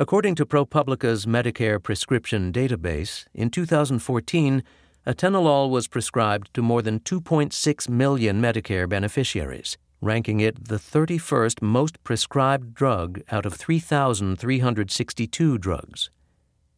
[0.00, 4.62] According to ProPublica's Medicare prescription database, in 2014,
[5.06, 12.02] atenolol was prescribed to more than 2.6 million Medicare beneficiaries, ranking it the 31st most
[12.02, 16.08] prescribed drug out of 3,362 drugs.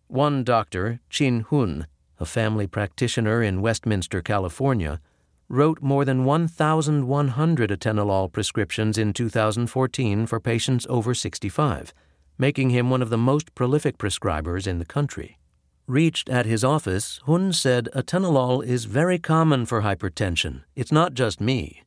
[0.08, 1.86] One doctor, Chin Hun,
[2.18, 5.00] a family practitioner in Westminster, California,
[5.48, 11.94] wrote more than 1,100 atenolol prescriptions in 2014 for patients over 65,
[12.42, 15.38] making him one of the most prolific prescribers in the country.
[15.86, 20.64] Reached at his office, Hun said atenolol is very common for hypertension.
[20.74, 21.84] It's not just me.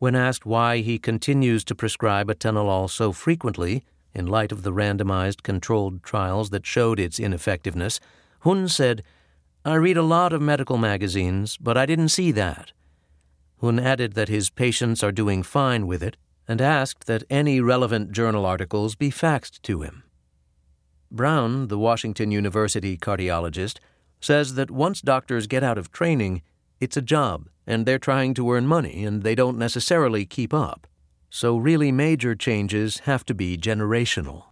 [0.00, 5.44] When asked why he continues to prescribe atenolol so frequently, in light of the randomized
[5.44, 8.00] controlled trials that showed its ineffectiveness,
[8.40, 9.04] Hun said,
[9.64, 12.72] I read a lot of medical magazines, but I didn't see that.
[13.60, 16.16] Hun added that his patients are doing fine with it
[16.48, 20.02] and asked that any relevant journal articles be faxed to him.
[21.10, 23.78] Brown, the Washington University cardiologist,
[24.20, 26.42] says that once doctors get out of training,
[26.80, 30.86] it's a job, and they're trying to earn money, and they don't necessarily keep up.
[31.30, 34.44] So, really major changes have to be generational.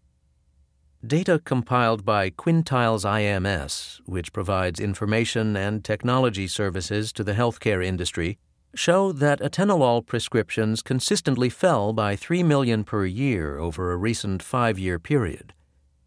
[1.06, 8.38] Data compiled by Quintiles IMS, which provides information and technology services to the healthcare industry,
[8.78, 14.78] show that atenolol prescriptions consistently fell by 3 million per year over a recent five
[14.78, 15.52] year period.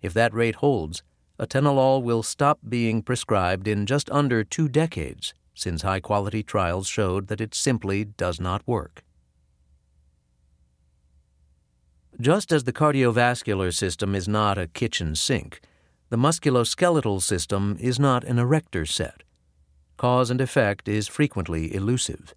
[0.01, 1.03] If that rate holds,
[1.39, 7.27] atenolol will stop being prescribed in just under two decades, since high quality trials showed
[7.27, 9.03] that it simply does not work.
[12.19, 15.61] Just as the cardiovascular system is not a kitchen sink,
[16.09, 19.23] the musculoskeletal system is not an erector set.
[19.95, 22.33] Cause and effect is frequently elusive.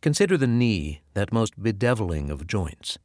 [0.00, 2.98] Consider the knee, that most bedeviling of joints.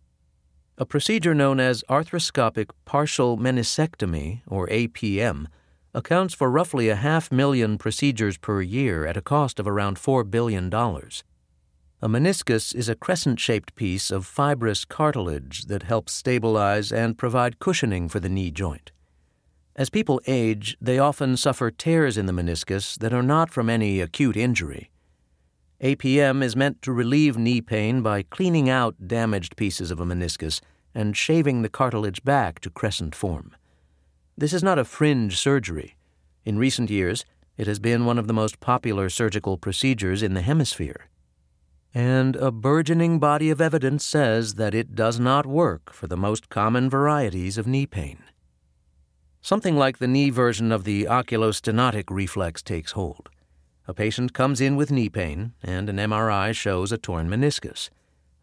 [0.77, 5.47] A procedure known as arthroscopic partial meniscectomy, or APM,
[5.93, 10.29] accounts for roughly a half million procedures per year at a cost of around $4
[10.29, 10.73] billion.
[10.73, 17.59] A meniscus is a crescent shaped piece of fibrous cartilage that helps stabilize and provide
[17.59, 18.91] cushioning for the knee joint.
[19.75, 23.99] As people age, they often suffer tears in the meniscus that are not from any
[23.99, 24.91] acute injury.
[25.81, 30.61] APM is meant to relieve knee pain by cleaning out damaged pieces of a meniscus
[30.93, 33.55] and shaving the cartilage back to crescent form.
[34.37, 35.97] This is not a fringe surgery.
[36.45, 37.25] In recent years,
[37.57, 41.09] it has been one of the most popular surgical procedures in the hemisphere.
[41.95, 46.49] and a burgeoning body of evidence says that it does not work for the most
[46.49, 48.21] common varieties of knee pain.
[49.41, 53.29] Something like the knee version of the oculostenotic reflex takes hold.
[53.87, 57.89] A patient comes in with knee pain, and an MRI shows a torn meniscus.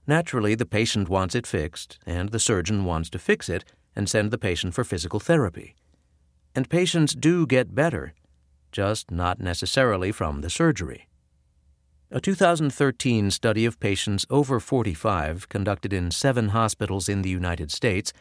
[0.07, 3.65] Naturally, the patient wants it fixed, and the surgeon wants to fix it
[3.97, 5.75] and send the patient for physical therapy.
[6.55, 8.15] And patients do get better,
[8.71, 11.09] just not necessarily from the surgery.
[12.11, 18.13] A 2013 study of patients over 45, conducted in seven hospitals in the United States,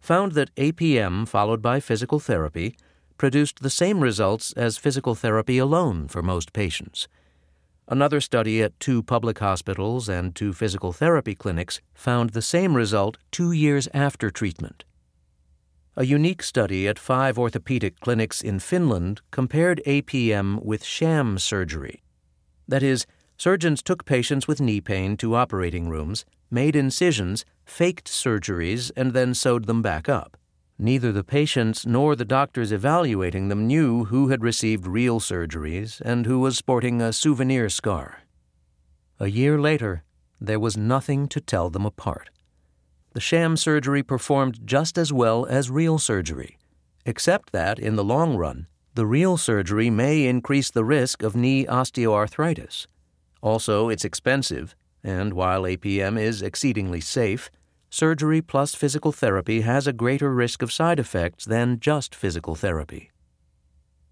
[0.00, 2.76] found that APM followed by physical therapy
[3.16, 7.08] produced the same results as physical therapy alone for most patients.
[7.86, 13.18] Another study at two public hospitals and two physical therapy clinics found the same result
[13.30, 14.84] two years after treatment.
[15.96, 22.02] A unique study at five orthopedic clinics in Finland compared APM with sham surgery.
[22.66, 28.90] That is, surgeons took patients with knee pain to operating rooms, made incisions, faked surgeries,
[28.96, 30.36] and then sewed them back up.
[30.84, 36.26] Neither the patients nor the doctors evaluating them knew who had received real surgeries and
[36.26, 38.24] who was sporting a souvenir scar.
[39.18, 40.04] A year later,
[40.38, 42.28] there was nothing to tell them apart.
[43.14, 46.58] The sham surgery performed just as well as real surgery,
[47.06, 51.64] except that, in the long run, the real surgery may increase the risk of knee
[51.64, 52.88] osteoarthritis.
[53.40, 57.50] Also, it's expensive, and while APM is exceedingly safe,
[57.94, 63.12] surgery plus physical therapy has a greater risk of side effects than just physical therapy.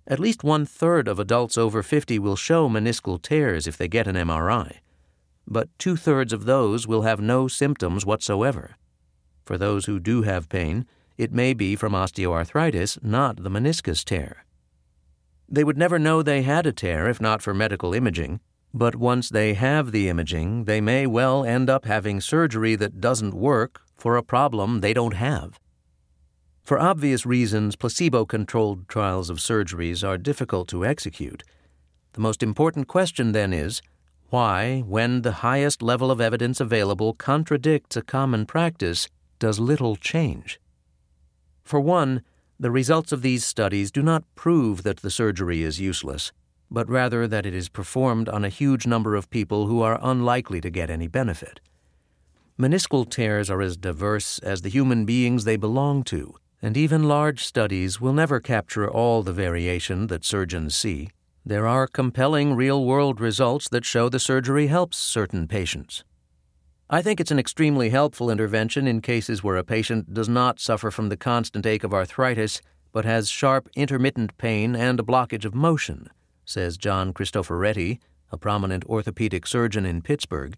[0.07, 4.07] At least one third of adults over 50 will show meniscal tears if they get
[4.07, 4.77] an MRI,
[5.49, 8.77] but two thirds of those will have no symptoms whatsoever.
[9.45, 10.87] For those who do have pain,
[11.19, 14.45] it may be from osteoarthritis, not the meniscus tear.
[15.49, 18.41] They would never know they had a tear if not for medical imaging,
[18.75, 23.35] but once they have the imaging, they may well end up having surgery that doesn't
[23.35, 25.61] work for a problem they don't have.
[26.63, 31.43] For obvious reasons, placebo controlled trials of surgeries are difficult to execute.
[32.15, 33.83] The most important question then is
[34.31, 39.09] why, when the highest level of evidence available contradicts a common practice,
[39.39, 40.59] does little change?
[41.63, 42.23] For one,
[42.59, 46.33] the results of these studies do not prove that the surgery is useless
[46.73, 50.59] but rather that it is performed on a huge number of people who are unlikely
[50.59, 51.61] to get any benefit.
[52.59, 57.45] Meniscal tears are as diverse as the human beings they belong to, and even large
[57.45, 61.11] studies will never capture all the variation that surgeons see.
[61.45, 66.05] There are compelling real world results that show the surgery helps certain patients.
[66.89, 70.91] I think it's an extremely helpful intervention in cases where a patient does not suffer
[70.91, 75.55] from the constant ache of arthritis, but has sharp intermittent pain and a blockage of
[75.55, 76.09] motion
[76.45, 77.99] says John Christoforetti,
[78.31, 80.57] a prominent orthopedic surgeon in Pittsburgh.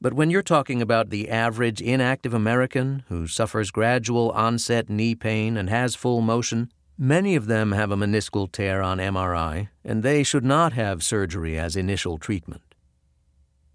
[0.00, 5.58] But when you're talking about the average inactive American who suffers gradual onset knee pain
[5.58, 10.22] and has full motion, many of them have a meniscal tear on MRI, and they
[10.22, 12.62] should not have surgery as initial treatment.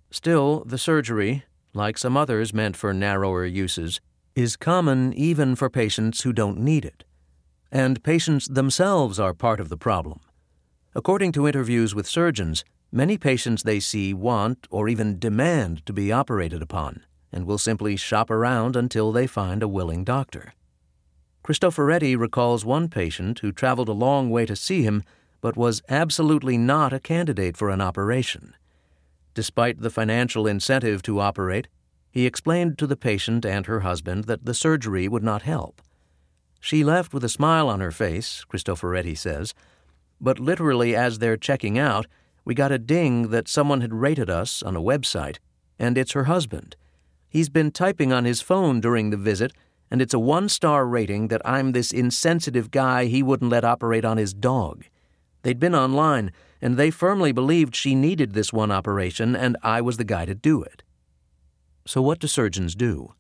[0.10, 4.00] Still, the surgery, like some others meant for narrower uses,
[4.36, 7.04] is common even for patients who don't need it.
[7.72, 10.22] And patients themselves are part of the problem.
[10.98, 16.10] According to interviews with surgeons, many patients they see want or even demand to be
[16.10, 17.04] operated upon
[17.34, 20.54] and will simply shop around until they find a willing doctor.
[21.44, 25.04] Christoforetti recalls one patient who traveled a long way to see him
[25.42, 28.56] but was absolutely not a candidate for an operation.
[29.34, 31.68] Despite the financial incentive to operate,
[32.10, 35.82] he explained to the patient and her husband that the surgery would not help.
[36.62, 39.54] She left with a smile on her face, Christoforetti says,
[40.26, 42.08] but literally as they're checking out,
[42.46, 45.38] we got a ding that someone had rated us on a website,
[45.78, 46.76] and it's her husband.
[47.30, 49.54] He's been typing on his phone during the visit,
[49.92, 54.04] and it's a one star rating that I'm this insensitive guy he wouldn't let operate
[54.04, 54.86] on his dog.
[55.44, 59.98] They'd been online, and they firmly believed she needed this one operation, and I was
[59.98, 60.82] the guy to do it.
[61.86, 63.14] So, what do surgeons do?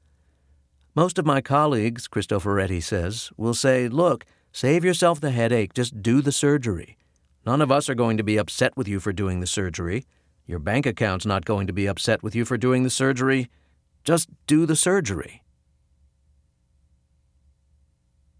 [0.95, 4.25] Most of my colleagues, Christoforetti says, will say, Look,
[4.55, 6.97] Save yourself the headache, just do the surgery.
[7.45, 10.05] None of us are going to be upset with you for doing the surgery.
[10.45, 13.49] Your bank account's not going to be upset with you for doing the surgery.
[14.05, 15.43] Just do the surgery.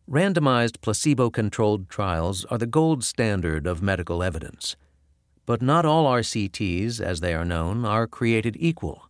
[0.09, 4.77] Randomized placebo controlled trials are the gold standard of medical evidence.
[5.45, 9.09] But not all RCTs, as they are known, are created equal.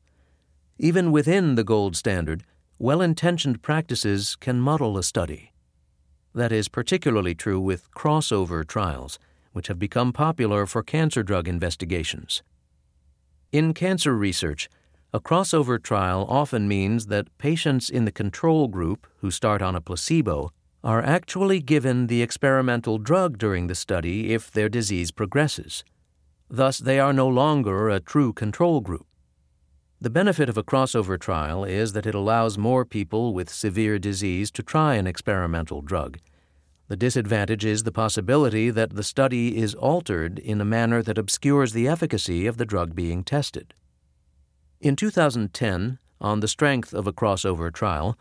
[0.80, 2.44] Even within the gold standard,
[2.80, 5.52] well intentioned practices can muddle a study.
[6.36, 9.18] That is particularly true with crossover trials,
[9.54, 12.44] which have become popular for cancer drug investigations.
[13.54, 14.68] In cancer research,
[15.14, 19.82] a crossover trial often means that patients in the control group who start on a
[19.82, 20.52] placebo
[20.84, 25.86] are actually given the experimental drug during the study if their disease progresses.
[26.50, 29.08] Thus, they are no longer a true control group.
[30.06, 34.52] The benefit of a crossover trial is that it allows more people with severe disease
[34.52, 36.20] to try an experimental drug.
[36.90, 41.74] The disadvantage is the possibility that the study is altered in a manner that obscures
[41.74, 43.74] the efficacy of the drug being tested.
[44.80, 48.16] In 2010, on the strength of a crossover trial,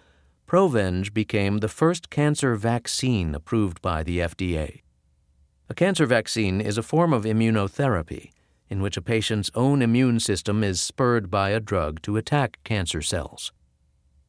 [0.47, 4.81] Provenge became the first cancer vaccine approved by the FDA.
[5.69, 8.31] A cancer vaccine is a form of immunotherapy
[8.69, 13.03] in which a patient's own immune system is spurred by a drug to attack cancer
[13.03, 13.53] cells.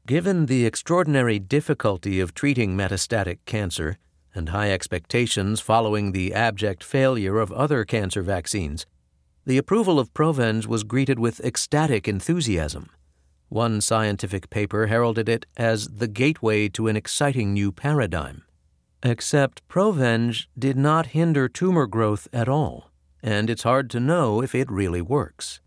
[0.06, 3.98] Given the extraordinary difficulty of treating metastatic cancer
[4.36, 8.86] and high expectations following the abject failure of other cancer vaccines,
[9.46, 12.90] the approval of Provenge was greeted with ecstatic enthusiasm.
[13.50, 18.44] One scientific paper heralded it as the gateway to an exciting new paradigm.
[19.04, 22.90] Except Provenge did not hinder tumor growth at all,
[23.26, 25.60] and it's hard to know if it really works.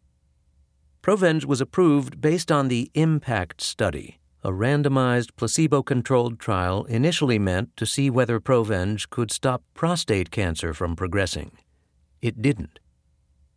[1.02, 7.76] Provenge was approved based on the IMPACT study, a randomized placebo controlled trial initially meant
[7.76, 11.50] to see whether Provenge could stop prostate cancer from progressing.
[12.22, 12.78] It didn't.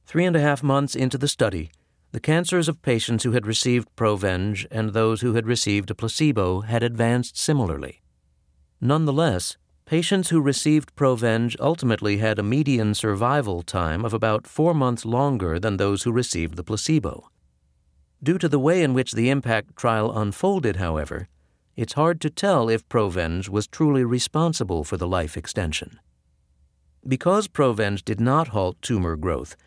[0.07, 1.69] Three and a half months into the study,
[2.11, 6.61] the cancers of patients who had received Provenge and those who had received a placebo
[6.61, 8.01] had advanced similarly.
[8.81, 9.57] Nonetheless,
[9.91, 15.59] patients who received Provenge ultimately had a median survival time of about four months longer
[15.59, 17.29] than those who received the placebo.
[18.23, 21.27] Due to the way in which the IMPACT trial unfolded, however,
[21.75, 25.99] it's hard to tell if Provenge was truly responsible for the life extension.
[27.05, 29.57] Because Provenge did not halt tumor growth,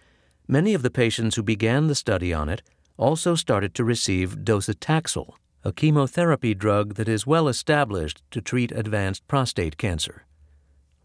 [0.46, 2.62] Many of the patients who began the study on it
[2.96, 5.34] also started to receive docetaxel,
[5.64, 10.26] a chemotherapy drug that is well established to treat advanced prostate cancer.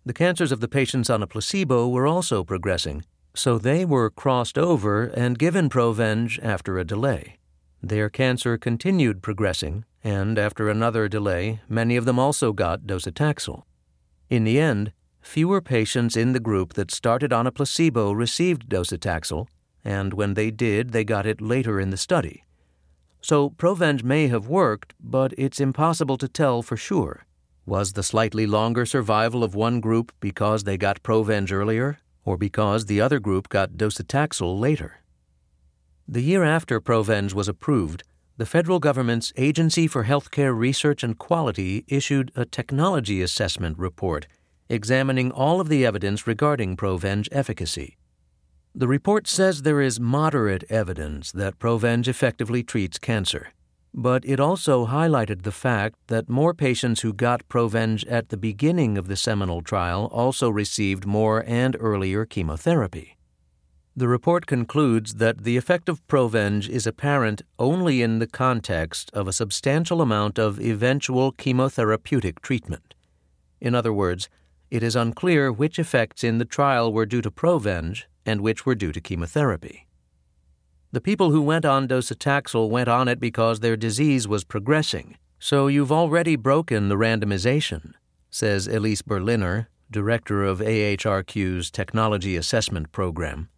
[0.05, 4.57] The cancers of the patients on a placebo were also progressing, so they were crossed
[4.57, 7.37] over and given Provenge after a delay.
[7.81, 13.63] Their cancer continued progressing, and after another delay, many of them also got docetaxel.
[14.29, 14.91] In the end,
[15.21, 19.47] Fewer patients in the group that started on a placebo received docetaxel,
[19.83, 22.43] and when they did, they got it later in the study.
[23.21, 27.25] So Provenge may have worked, but it's impossible to tell for sure.
[27.65, 32.85] Was the slightly longer survival of one group because they got Provenge earlier, or because
[32.85, 35.01] the other group got docetaxel later?
[36.07, 38.03] The year after Provenge was approved,
[38.37, 44.25] the federal government's Agency for Healthcare Research and Quality issued a technology assessment report
[44.69, 47.98] examining all of the evidence regarding Provenge efficacy.
[48.75, 53.47] The report says there is moderate evidence that Provenge effectively treats cancer,
[53.95, 58.95] but it also highlighted the fact that more patients who got Provenge at the beginning
[58.95, 63.17] of the seminal trial also received more and earlier chemotherapy.
[63.95, 69.27] The report concludes that the effect of Provenge is apparent only in the context of
[69.27, 72.93] a substantial amount of eventual chemotherapeutic treatment.
[73.59, 74.29] In other words,
[74.69, 78.75] it is unclear which effects in the trial were due to Provenge and which were
[78.75, 79.87] due to chemotherapy.
[80.91, 85.67] The people who went on docetaxel went on it because their disease was progressing, so
[85.67, 87.93] you've already broken the randomization,
[88.29, 93.49] says Elise Berliner, director of AHRQ's Technology Assessment Program.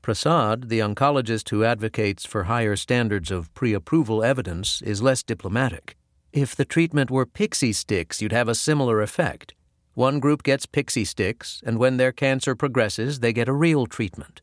[0.00, 5.96] Prasad, the oncologist who advocates for higher standards of pre approval evidence, is less diplomatic.
[6.32, 9.54] If the treatment were pixie sticks, you'd have a similar effect.
[9.98, 14.42] One group gets pixie sticks, and when their cancer progresses, they get a real treatment.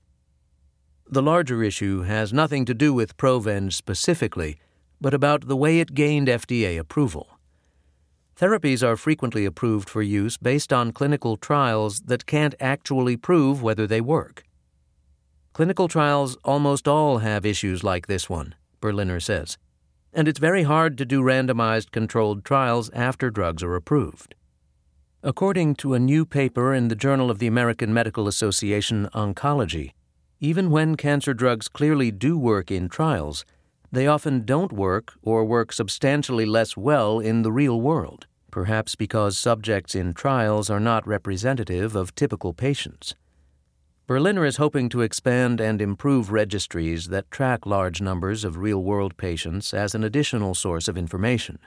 [1.10, 4.58] The larger issue has nothing to do with Provenge specifically,
[5.00, 7.40] but about the way it gained FDA approval.
[8.38, 13.88] Therapies are frequently approved for use based on clinical trials that can't actually prove whether
[13.88, 14.44] they work.
[15.54, 19.58] Clinical trials almost all have issues like this one, Berliner says,
[20.12, 24.36] and it's very hard to do randomized controlled trials after drugs are approved.
[25.28, 29.94] According to a new paper in the Journal of the American Medical Association Oncology,
[30.40, 33.44] even when cancer drugs clearly do work in trials,
[33.92, 39.36] they often don't work or work substantially less well in the real world, perhaps because
[39.36, 43.16] subjects in trials are not representative of typical patients.
[44.06, 49.18] Berliner is hoping to expand and improve registries that track large numbers of real world
[49.18, 51.58] patients as an additional source of information.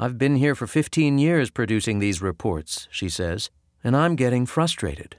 [0.00, 3.50] I've been here for 15 years producing these reports, she says,
[3.82, 5.16] and I'm getting frustrated.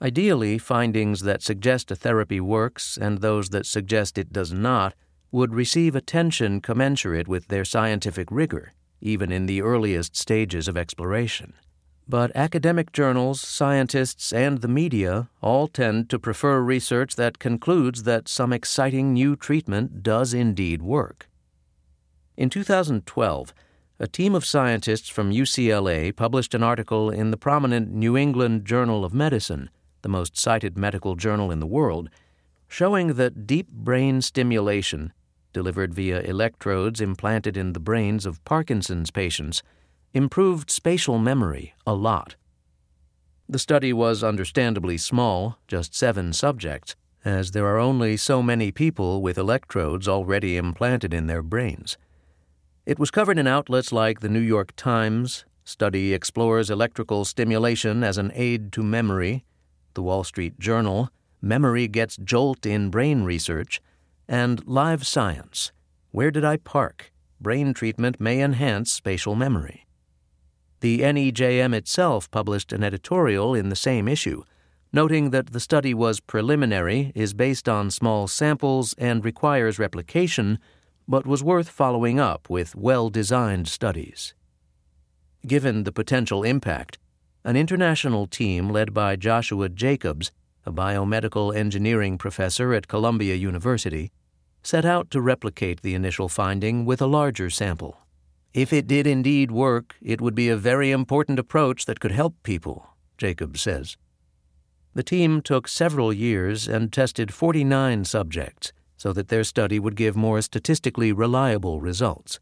[0.00, 4.94] Ideally, findings that suggest a therapy works and those that suggest it does not
[5.30, 8.72] would receive attention commensurate with their scientific rigor,
[9.02, 11.52] even in the earliest stages of exploration.
[12.08, 18.28] But academic journals, scientists, and the media all tend to prefer research that concludes that
[18.28, 21.28] some exciting new treatment does indeed work.
[22.36, 23.54] In 2012,
[23.98, 29.06] a team of scientists from UCLA published an article in the prominent New England Journal
[29.06, 29.70] of Medicine,
[30.02, 32.10] the most cited medical journal in the world,
[32.68, 35.14] showing that deep brain stimulation,
[35.54, 39.62] delivered via electrodes implanted in the brains of Parkinson's patients,
[40.12, 42.36] improved spatial memory a lot.
[43.48, 49.22] The study was understandably small, just seven subjects, as there are only so many people
[49.22, 51.96] with electrodes already implanted in their brains.
[52.86, 58.16] It was covered in outlets like the New York Times, Study Explores Electrical Stimulation as
[58.16, 59.44] an Aid to Memory,
[59.94, 61.10] the Wall Street Journal,
[61.42, 63.80] Memory Gets Jolt in Brain Research,
[64.28, 65.72] and Live Science
[66.12, 67.12] Where Did I Park?
[67.40, 69.88] Brain Treatment May Enhance Spatial Memory.
[70.78, 74.44] The NEJM itself published an editorial in the same issue,
[74.92, 80.60] noting that the study was preliminary, is based on small samples, and requires replication,
[81.08, 84.34] but was worth following up with well designed studies.
[85.46, 86.98] Given the potential impact,
[87.44, 90.32] an international team led by Joshua Jacobs,
[90.64, 94.10] a biomedical engineering professor at Columbia University,
[94.64, 97.98] set out to replicate the initial finding with a larger sample.
[98.52, 102.34] If it did indeed work, it would be a very important approach that could help
[102.42, 103.96] people, Jacobs says.
[104.94, 110.16] The team took several years and tested 49 subjects so that their study would give
[110.16, 112.38] more statistically reliable results.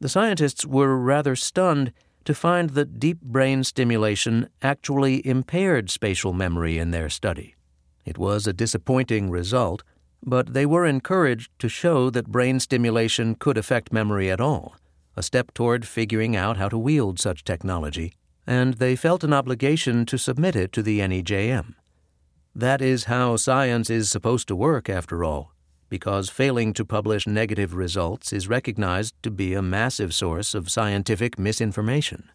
[0.00, 1.92] The scientists were rather stunned
[2.24, 7.54] to find that deep brain stimulation actually impaired spatial memory in their study.
[8.04, 9.82] It was a disappointing result,
[10.22, 14.76] but they were encouraged to show that brain stimulation could affect memory at all
[15.16, 18.12] a step toward figuring out how to wield such technology,
[18.46, 21.74] and they felt an obligation to submit it to the NEJM.
[22.58, 25.52] That is how science is supposed to work, after all,
[25.90, 31.38] because failing to publish negative results is recognized to be a massive source of scientific
[31.38, 32.30] misinformation.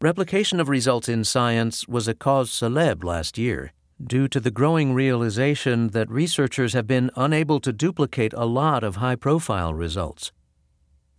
[0.00, 4.94] Replication of results in science was a cause célèbre last year due to the growing
[4.94, 10.32] realization that researchers have been unable to duplicate a lot of high profile results.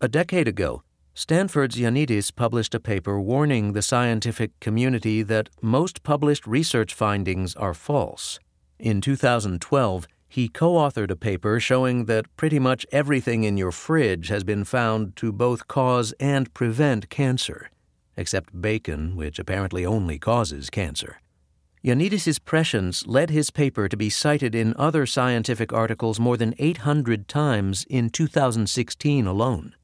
[0.01, 0.81] A decade ago,
[1.21, 7.75] Stanford's Ioannidis published a paper warning the scientific community that most published research findings are
[7.75, 8.39] false.
[8.79, 14.29] In 2012, he co authored a paper showing that pretty much everything in your fridge
[14.29, 17.69] has been found to both cause and prevent cancer,
[18.17, 21.21] except bacon, which apparently only causes cancer.
[21.85, 27.27] Ioannidis' prescience led his paper to be cited in other scientific articles more than 800
[27.27, 29.75] times in 2016 alone.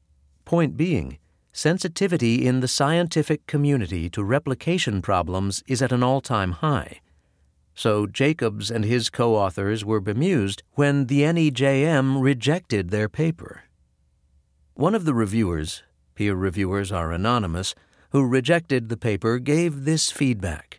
[0.44, 1.18] Point being,
[1.58, 7.00] sensitivity in the scientific community to replication problems is at an all time high.
[7.74, 13.64] So Jacobs and his co authors were bemused when the NEJM rejected their paper.
[14.74, 15.82] One of the reviewers,
[16.14, 17.74] peer reviewers are anonymous,
[18.10, 20.78] who rejected the paper gave this feedback.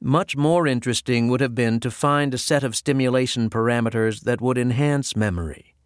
[0.00, 4.58] Much more interesting would have been to find a set of stimulation parameters that would
[4.58, 5.76] enhance memory.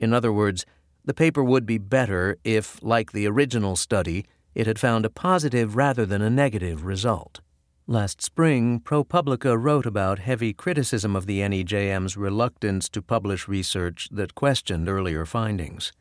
[0.00, 0.66] In other words,
[1.08, 5.74] the paper would be better if, like the original study, it had found a positive
[5.74, 7.40] rather than a negative result.
[7.86, 14.34] Last spring, ProPublica wrote about heavy criticism of the NEJM's reluctance to publish research that
[14.34, 15.92] questioned earlier findings.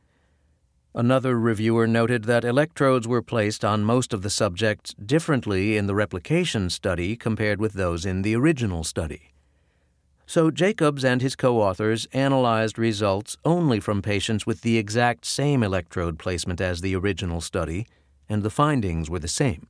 [0.94, 5.96] Another reviewer noted that electrodes were placed on most of the subjects differently in the
[5.96, 9.37] replication study compared with those in the original study.
[10.30, 15.64] So Jacobs and his co authors analyzed results only from patients with the exact same
[15.64, 17.88] electrode placement as the original study,
[18.28, 19.68] and the findings were the same.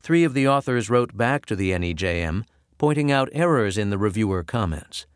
[0.00, 2.44] Three of the authors wrote back to the NEJM,
[2.78, 5.08] pointing out errors in the reviewer comments.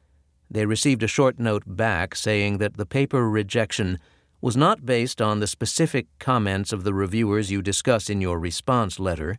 [0.51, 4.01] They received a short note back saying that the paper rejection
[4.41, 8.99] was not based on the specific comments of the reviewers you discuss in your response
[8.99, 9.39] letter,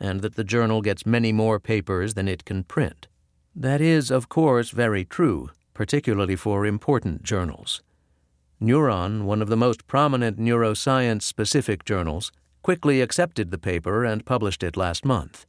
[0.00, 3.06] and that the journal gets many more papers than it can print.
[3.54, 7.82] That is, of course, very true, particularly for important journals.
[8.60, 12.32] Neuron, one of the most prominent neuroscience specific journals,
[12.62, 15.46] quickly accepted the paper and published it last month.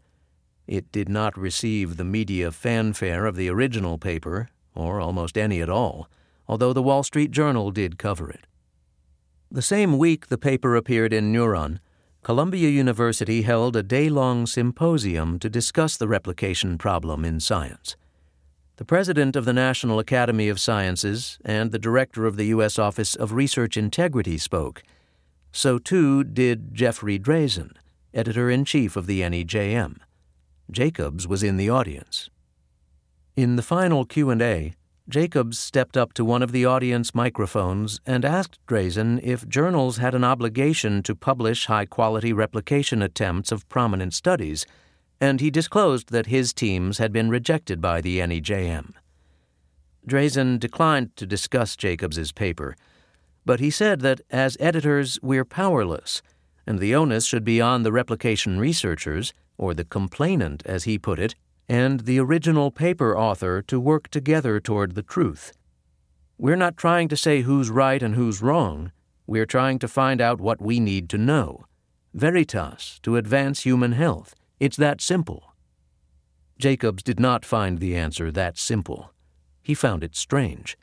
[0.68, 5.70] It did not receive the media fanfare of the original paper, or almost any at
[5.70, 6.10] all,
[6.48, 8.48] although the Wall Street Journal did cover it.
[9.52, 11.80] The same week the paper appeared in Neuron,
[12.24, 17.98] Columbia University held a day long symposium to discuss the replication problem in science.
[18.78, 22.80] The president of the National Academy of Sciences and the director of the U.S.
[22.80, 24.84] Office of Research Integrity spoke.
[25.52, 27.74] So too did Jeffrey Drazen,
[28.14, 29.98] editor in chief of the NEJM.
[30.72, 32.30] Jacobs was in the audience.
[33.36, 34.74] In the final Q&A,
[35.10, 40.16] Jacobs stepped up to one of the audience microphones and asked Drazen if journals had
[40.16, 44.66] an obligation to publish high quality replication attempts of prominent studies,
[45.20, 48.94] and he disclosed that his teams had been rejected by the NEJM.
[50.08, 52.76] Drazen declined to discuss Jacobs's paper,
[53.46, 56.22] but he said that as editors we're powerless,
[56.66, 61.20] and the onus should be on the replication researchers, or the complainant as he put
[61.20, 61.36] it,
[61.68, 65.54] and the original paper author to work together toward the truth.
[66.38, 68.92] We're not trying to say who's right and who's wrong.
[69.26, 71.66] We're trying to find out what we need to know.
[72.14, 74.36] Veritas, to advance human health.
[74.60, 75.54] It's that simple.
[76.60, 79.14] Jacobs did not find the answer that simple.
[79.62, 80.78] He found it strange.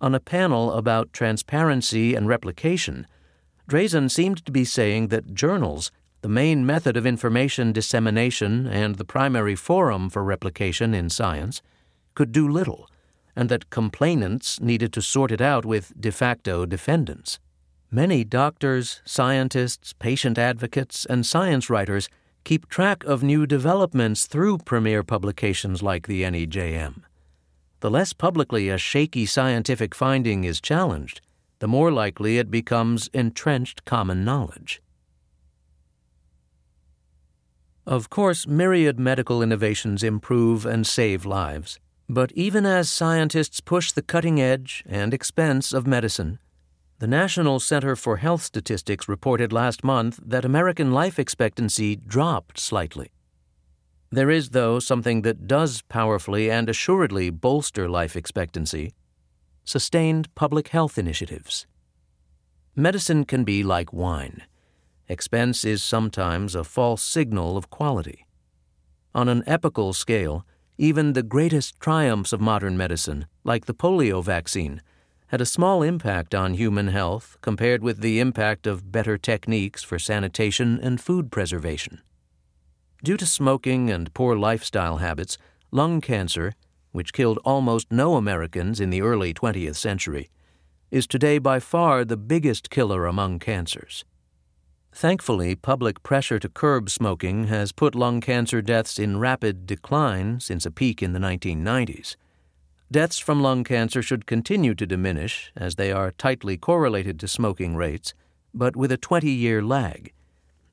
[0.00, 3.06] On a panel about transparency and replication,
[3.68, 5.90] Drazen seemed to be saying that journals
[6.24, 11.60] the main method of information dissemination and the primary forum for replication in science,
[12.14, 12.88] could do little,
[13.36, 17.38] and that complainants needed to sort it out with de facto defendants.
[17.90, 22.08] Many doctors, scientists, patient advocates, and science writers
[22.42, 27.02] keep track of new developments through premier publications like the NEJM.
[27.80, 31.20] The less publicly a shaky scientific finding is challenged,
[31.58, 34.80] the more likely it becomes entrenched common knowledge.
[37.86, 41.78] Of course, myriad medical innovations improve and save lives.
[42.08, 46.38] But even as scientists push the cutting edge and expense of medicine,
[46.98, 53.10] the National Center for Health Statistics reported last month that American life expectancy dropped slightly.
[54.10, 58.94] There is, though, something that does powerfully and assuredly bolster life expectancy
[59.64, 61.66] sustained public health initiatives.
[62.76, 64.42] Medicine can be like wine.
[65.08, 68.26] Expense is sometimes a false signal of quality.
[69.14, 70.46] On an epical scale,
[70.78, 74.80] even the greatest triumphs of modern medicine, like the polio vaccine,
[75.28, 79.98] had a small impact on human health compared with the impact of better techniques for
[79.98, 82.00] sanitation and food preservation.
[83.02, 85.36] Due to smoking and poor lifestyle habits,
[85.70, 86.54] lung cancer,
[86.92, 90.30] which killed almost no Americans in the early 20th century,
[90.90, 94.04] is today by far the biggest killer among cancers.
[94.94, 100.64] Thankfully, public pressure to curb smoking has put lung cancer deaths in rapid decline since
[100.64, 102.14] a peak in the 1990s.
[102.92, 107.74] Deaths from lung cancer should continue to diminish as they are tightly correlated to smoking
[107.74, 108.14] rates,
[108.54, 110.12] but with a 20 year lag.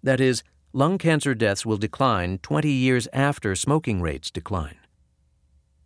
[0.03, 4.77] That is, lung cancer deaths will decline 20 years after smoking rates decline.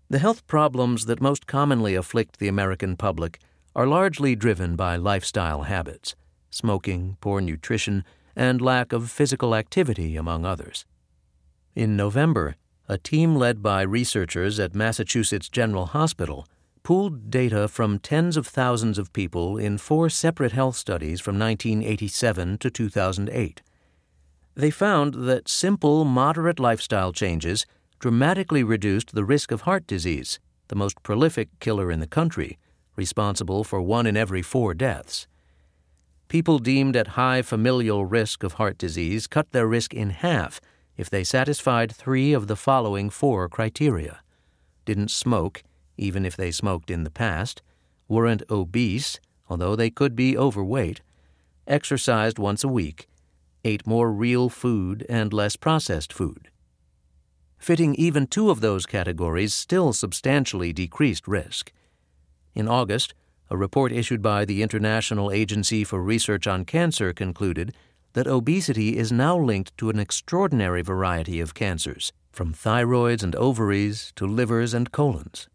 [0.09, 3.39] The health problems that most commonly afflict the American public
[3.73, 6.15] are largely driven by lifestyle habits
[6.51, 8.03] smoking, poor nutrition,
[8.35, 10.85] and lack of physical activity, among others.
[11.75, 12.55] In November,
[12.87, 16.47] a team led by researchers at Massachusetts General Hospital
[16.83, 22.59] pooled data from tens of thousands of people in four separate health studies from 1987
[22.59, 23.61] to 2008.
[24.53, 27.65] They found that simple, moderate lifestyle changes
[27.99, 32.59] dramatically reduced the risk of heart disease, the most prolific killer in the country,
[32.95, 35.27] responsible for one in every four deaths.
[36.27, 40.59] People deemed at high familial risk of heart disease cut their risk in half
[40.97, 44.21] if they satisfied three of the following four criteria
[44.85, 45.63] didn't smoke,
[45.97, 47.61] even if they smoked in the past,
[48.07, 49.19] weren't obese,
[49.49, 51.01] although they could be overweight,
[51.67, 53.07] exercised once a week,
[53.63, 56.49] ate more real food and less processed food.
[57.57, 61.71] Fitting even two of those categories still substantially decreased risk.
[62.53, 63.15] In August,
[63.49, 67.73] a report issued by the International Agency for Research on Cancer concluded
[68.13, 74.11] that obesity is now linked to an extraordinary variety of cancers, from thyroids and ovaries
[74.15, 75.47] to livers and colons.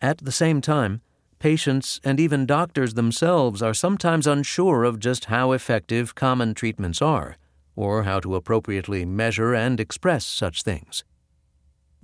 [0.00, 1.02] At the same time,
[1.38, 7.36] patients and even doctors themselves are sometimes unsure of just how effective common treatments are,
[7.76, 11.04] or how to appropriately measure and express such things.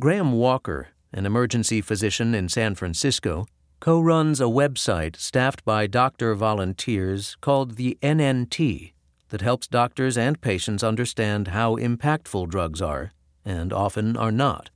[0.01, 3.47] Graham Walker, an emergency physician in San Francisco,
[3.85, 8.95] co runs a website staffed by doctor volunteers called the NNT
[9.29, 13.13] that helps doctors and patients understand how impactful drugs are,
[13.45, 14.71] and often are not.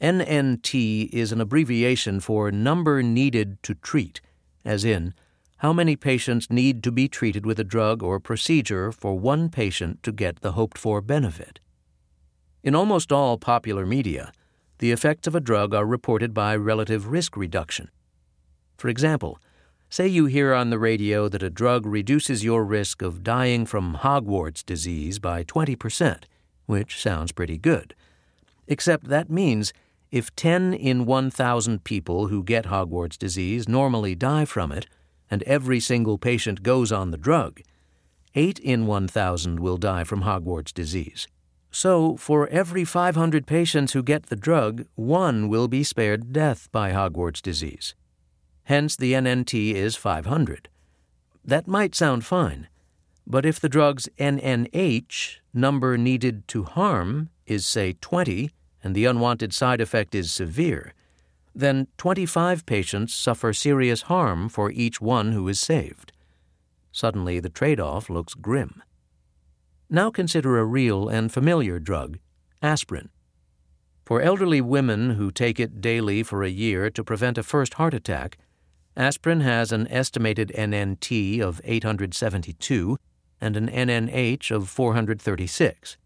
[0.00, 4.22] NNT is an abbreviation for number needed to treat,
[4.64, 5.12] as in,
[5.58, 10.02] how many patients need to be treated with a drug or procedure for one patient
[10.02, 11.60] to get the hoped for benefit.
[12.62, 14.32] In almost all popular media,
[14.78, 17.90] the effects of a drug are reported by relative risk reduction.
[18.78, 19.40] For example,
[19.90, 23.96] say you hear on the radio that a drug reduces your risk of dying from
[23.96, 26.22] Hogwarts disease by 20%,
[26.66, 27.96] which sounds pretty good.
[28.68, 29.72] Except that means
[30.12, 34.86] if 10 in 1,000 people who get Hogwarts disease normally die from it,
[35.28, 37.60] and every single patient goes on the drug,
[38.36, 41.26] 8 in 1,000 will die from Hogwarts disease.
[41.72, 46.92] So, for every 500 patients who get the drug, one will be spared death by
[46.92, 47.96] Hogwarts disease.
[48.68, 50.68] Hence, the NNT is 500.
[51.42, 52.68] That might sound fine,
[53.26, 58.50] but if the drug's NNH, number needed to harm, is, say, 20,
[58.84, 60.92] and the unwanted side effect is severe,
[61.54, 66.12] then 25 patients suffer serious harm for each one who is saved.
[66.92, 68.82] Suddenly, the trade off looks grim.
[69.88, 72.18] Now consider a real and familiar drug,
[72.60, 73.08] aspirin.
[74.04, 77.94] For elderly women who take it daily for a year to prevent a first heart
[77.94, 78.36] attack,
[78.98, 82.98] aspirin has an estimated NNT of 872
[83.40, 85.96] and an NNH of 436.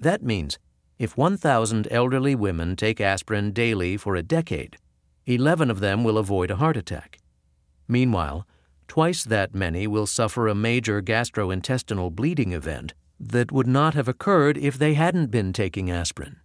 [0.00, 0.58] That means
[0.98, 4.76] if 1,000 elderly women take aspirin daily for a decade,
[5.26, 7.20] 11 of them will avoid a heart attack.
[7.86, 8.46] Meanwhile,
[8.88, 14.58] twice that many will suffer a major gastrointestinal bleeding event that would not have occurred
[14.58, 16.36] if they hadn't been taking aspirin.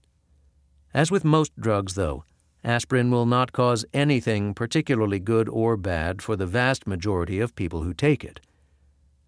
[0.93, 2.23] As with most drugs, though,
[2.65, 7.83] aspirin will not cause anything particularly good or bad for the vast majority of people
[7.83, 8.41] who take it.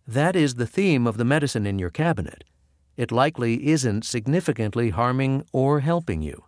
[0.05, 2.43] That is the theme of the medicine in your cabinet
[2.97, 6.43] it likely isn't significantly harming or helping you.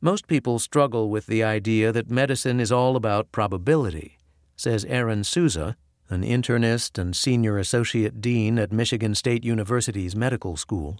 [0.00, 4.18] Most people struggle with the idea that medicine is all about probability,
[4.56, 5.76] says Aron Sousa,
[6.10, 10.98] an internist and senior associate dean at Michigan State University's medical school.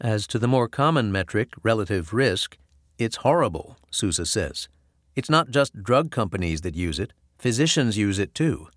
[0.00, 2.58] As to the more common metric, relative risk,
[2.98, 4.68] it's horrible, Sousa says.
[5.14, 8.68] It's not just drug companies that use it, physicians use it too.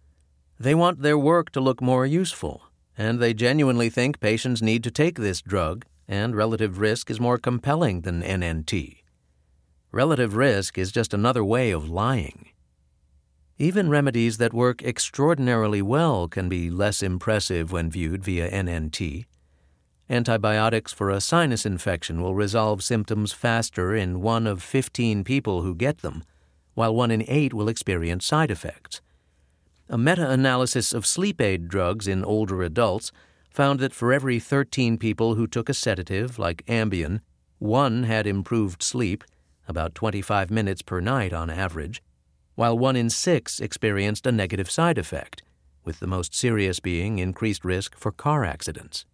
[0.59, 2.63] They want their work to look more useful,
[2.97, 7.37] and they genuinely think patients need to take this drug, and relative risk is more
[7.37, 8.97] compelling than NNT.
[9.91, 12.49] Relative risk is just another way of lying.
[13.57, 19.25] Even remedies that work extraordinarily well can be less impressive when viewed via NNT.
[20.11, 25.75] Antibiotics for a sinus infection will resolve symptoms faster in one of 15 people who
[25.75, 26.23] get them,
[26.73, 29.01] while one in eight will experience side effects.
[29.87, 33.11] A meta analysis of sleep aid drugs in older adults
[33.51, 37.21] found that for every 13 people who took a sedative like Ambien,
[37.59, 39.23] one had improved sleep,
[39.67, 42.01] about 25 minutes per night on average,
[42.55, 45.43] while one in six experienced a negative side effect,
[45.85, 49.05] with the most serious being increased risk for car accidents.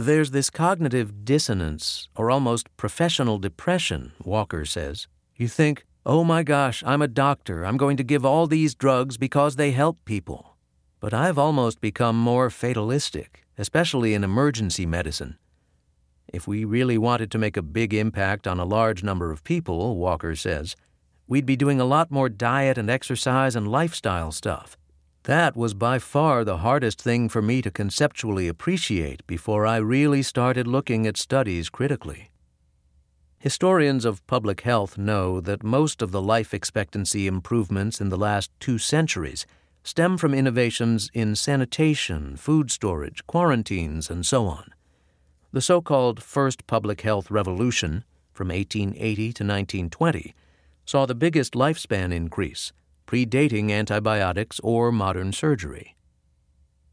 [0.00, 5.08] There's this cognitive dissonance, or almost professional depression, Walker says.
[5.34, 7.64] You think, Oh my gosh, I'm a doctor.
[7.64, 10.56] I'm going to give all these drugs because they help people.
[11.00, 15.36] But I've almost become more fatalistic, especially in emergency medicine.
[16.32, 19.96] If we really wanted to make a big impact on a large number of people,
[19.96, 20.76] Walker says,
[21.26, 24.77] we'd be doing a lot more diet and exercise and lifestyle stuff.
[25.28, 30.22] That was by far the hardest thing for me to conceptually appreciate before I really
[30.22, 32.30] started looking at studies critically.
[33.38, 38.50] Historians of public health know that most of the life expectancy improvements in the last
[38.58, 39.44] two centuries
[39.84, 44.70] stem from innovations in sanitation, food storage, quarantines, and so on.
[45.52, 48.02] The so called First Public Health Revolution,
[48.32, 50.34] from 1880 to 1920,
[50.86, 52.72] saw the biggest lifespan increase,
[53.08, 55.96] predating antibiotics or modern surgery.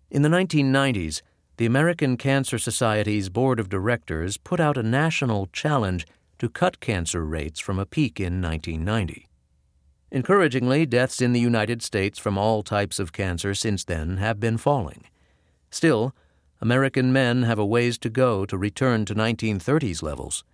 [0.10, 1.22] In the 1990s,
[1.58, 6.08] the American Cancer Society's Board of Directors put out a national challenge
[6.40, 9.28] to cut cancer rates from a peak in 1990.
[10.10, 14.58] Encouragingly, deaths in the United States from all types of cancer since then have been
[14.58, 15.04] falling.
[15.70, 16.16] Still,
[16.62, 20.46] American men have a ways to go to return to 1930s levels.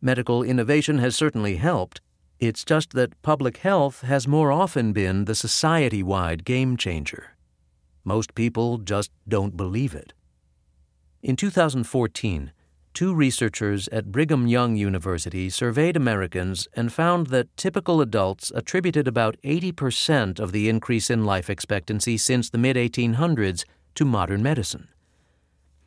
[0.00, 2.00] Medical innovation has certainly helped.
[2.38, 7.36] It's just that public health has more often been the society wide game changer.
[8.04, 10.12] Most people just don't believe it.
[11.22, 12.52] In 2014,
[12.92, 19.36] two researchers at Brigham Young University surveyed Americans and found that typical adults attributed about
[19.42, 23.64] 80% of the increase in life expectancy since the mid 1800s
[23.94, 24.88] to modern medicine.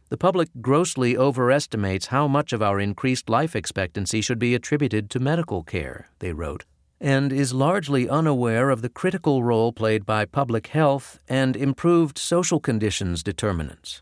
[0.10, 5.20] The public grossly overestimates how much of our increased life expectancy should be attributed to
[5.20, 6.66] medical care, they wrote,
[7.00, 12.60] and is largely unaware of the critical role played by public health and improved social
[12.60, 14.02] conditions determinants.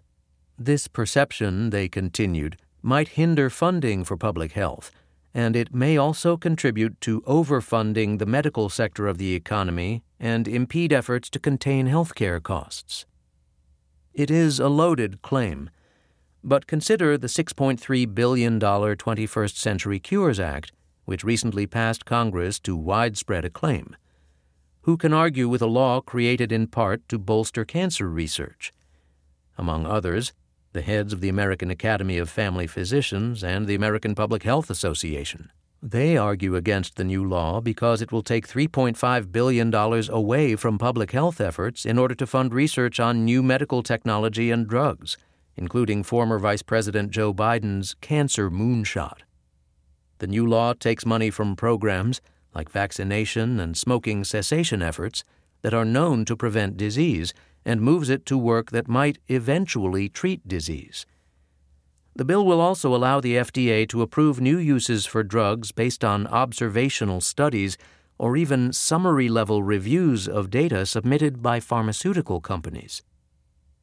[0.58, 4.92] This perception, they continued, might hinder funding for public health,
[5.34, 10.94] and it may also contribute to overfunding the medical sector of the economy and impede
[10.94, 13.06] efforts to contain healthcare costs.
[14.14, 15.70] It is a loaded claim,
[16.44, 20.72] but consider the $6.3 billion 21st Century Cures Act,
[21.06, 23.96] which recently passed Congress to widespread acclaim.
[24.82, 28.74] Who can argue with a law created in part to bolster cancer research?
[29.58, 30.34] Among others,
[30.74, 35.52] the heads of the American Academy of Family Physicians and the American Public Health Association.
[35.82, 41.12] They argue against the new law because it will take $3.5 billion away from public
[41.12, 45.18] health efforts in order to fund research on new medical technology and drugs,
[45.58, 49.20] including former Vice President Joe Biden's cancer moonshot.
[50.20, 52.22] The new law takes money from programs
[52.56, 55.24] like vaccination and smoking cessation efforts
[55.62, 57.34] that are known to prevent disease
[57.66, 61.06] and moves it to work that might eventually treat disease.
[62.16, 66.26] The bill will also allow the FDA to approve new uses for drugs based on
[66.28, 67.78] observational studies
[68.18, 73.04] or even summary level reviews of data submitted by pharmaceutical companies.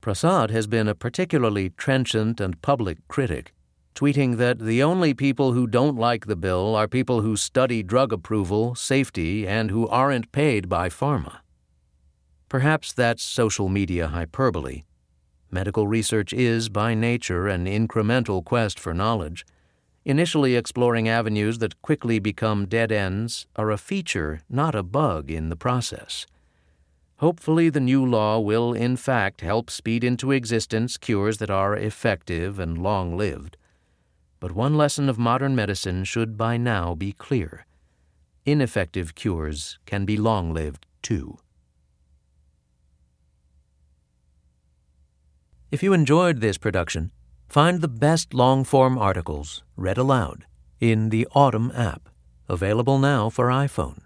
[0.05, 3.55] Prasad has been a particularly trenchant and public critic,
[3.95, 8.13] tweeting that the only people who don't like the bill are people who study drug
[8.13, 11.39] approval, safety, and who aren't paid by pharma.
[12.51, 14.83] Perhaps that's social media hyperbole
[15.51, 19.47] Medical research is, by nature, an incremental quest for knowledge.
[20.05, 25.49] Initially exploring avenues that quickly become dead ends are a feature, not a bug, in
[25.49, 26.27] the process.
[27.25, 32.59] Hopefully, the new law will, in fact, help speed into existence cures that are effective
[32.59, 33.57] and long lived.
[34.41, 37.65] But one lesson of modern medicine should by now be clear
[38.45, 41.39] ineffective cures can be long lived, too.
[45.71, 47.11] If you enjoyed this production,
[47.49, 50.45] find the best long form articles read aloud
[50.79, 52.11] in the Audm app,
[52.51, 54.04] available now for iPhone.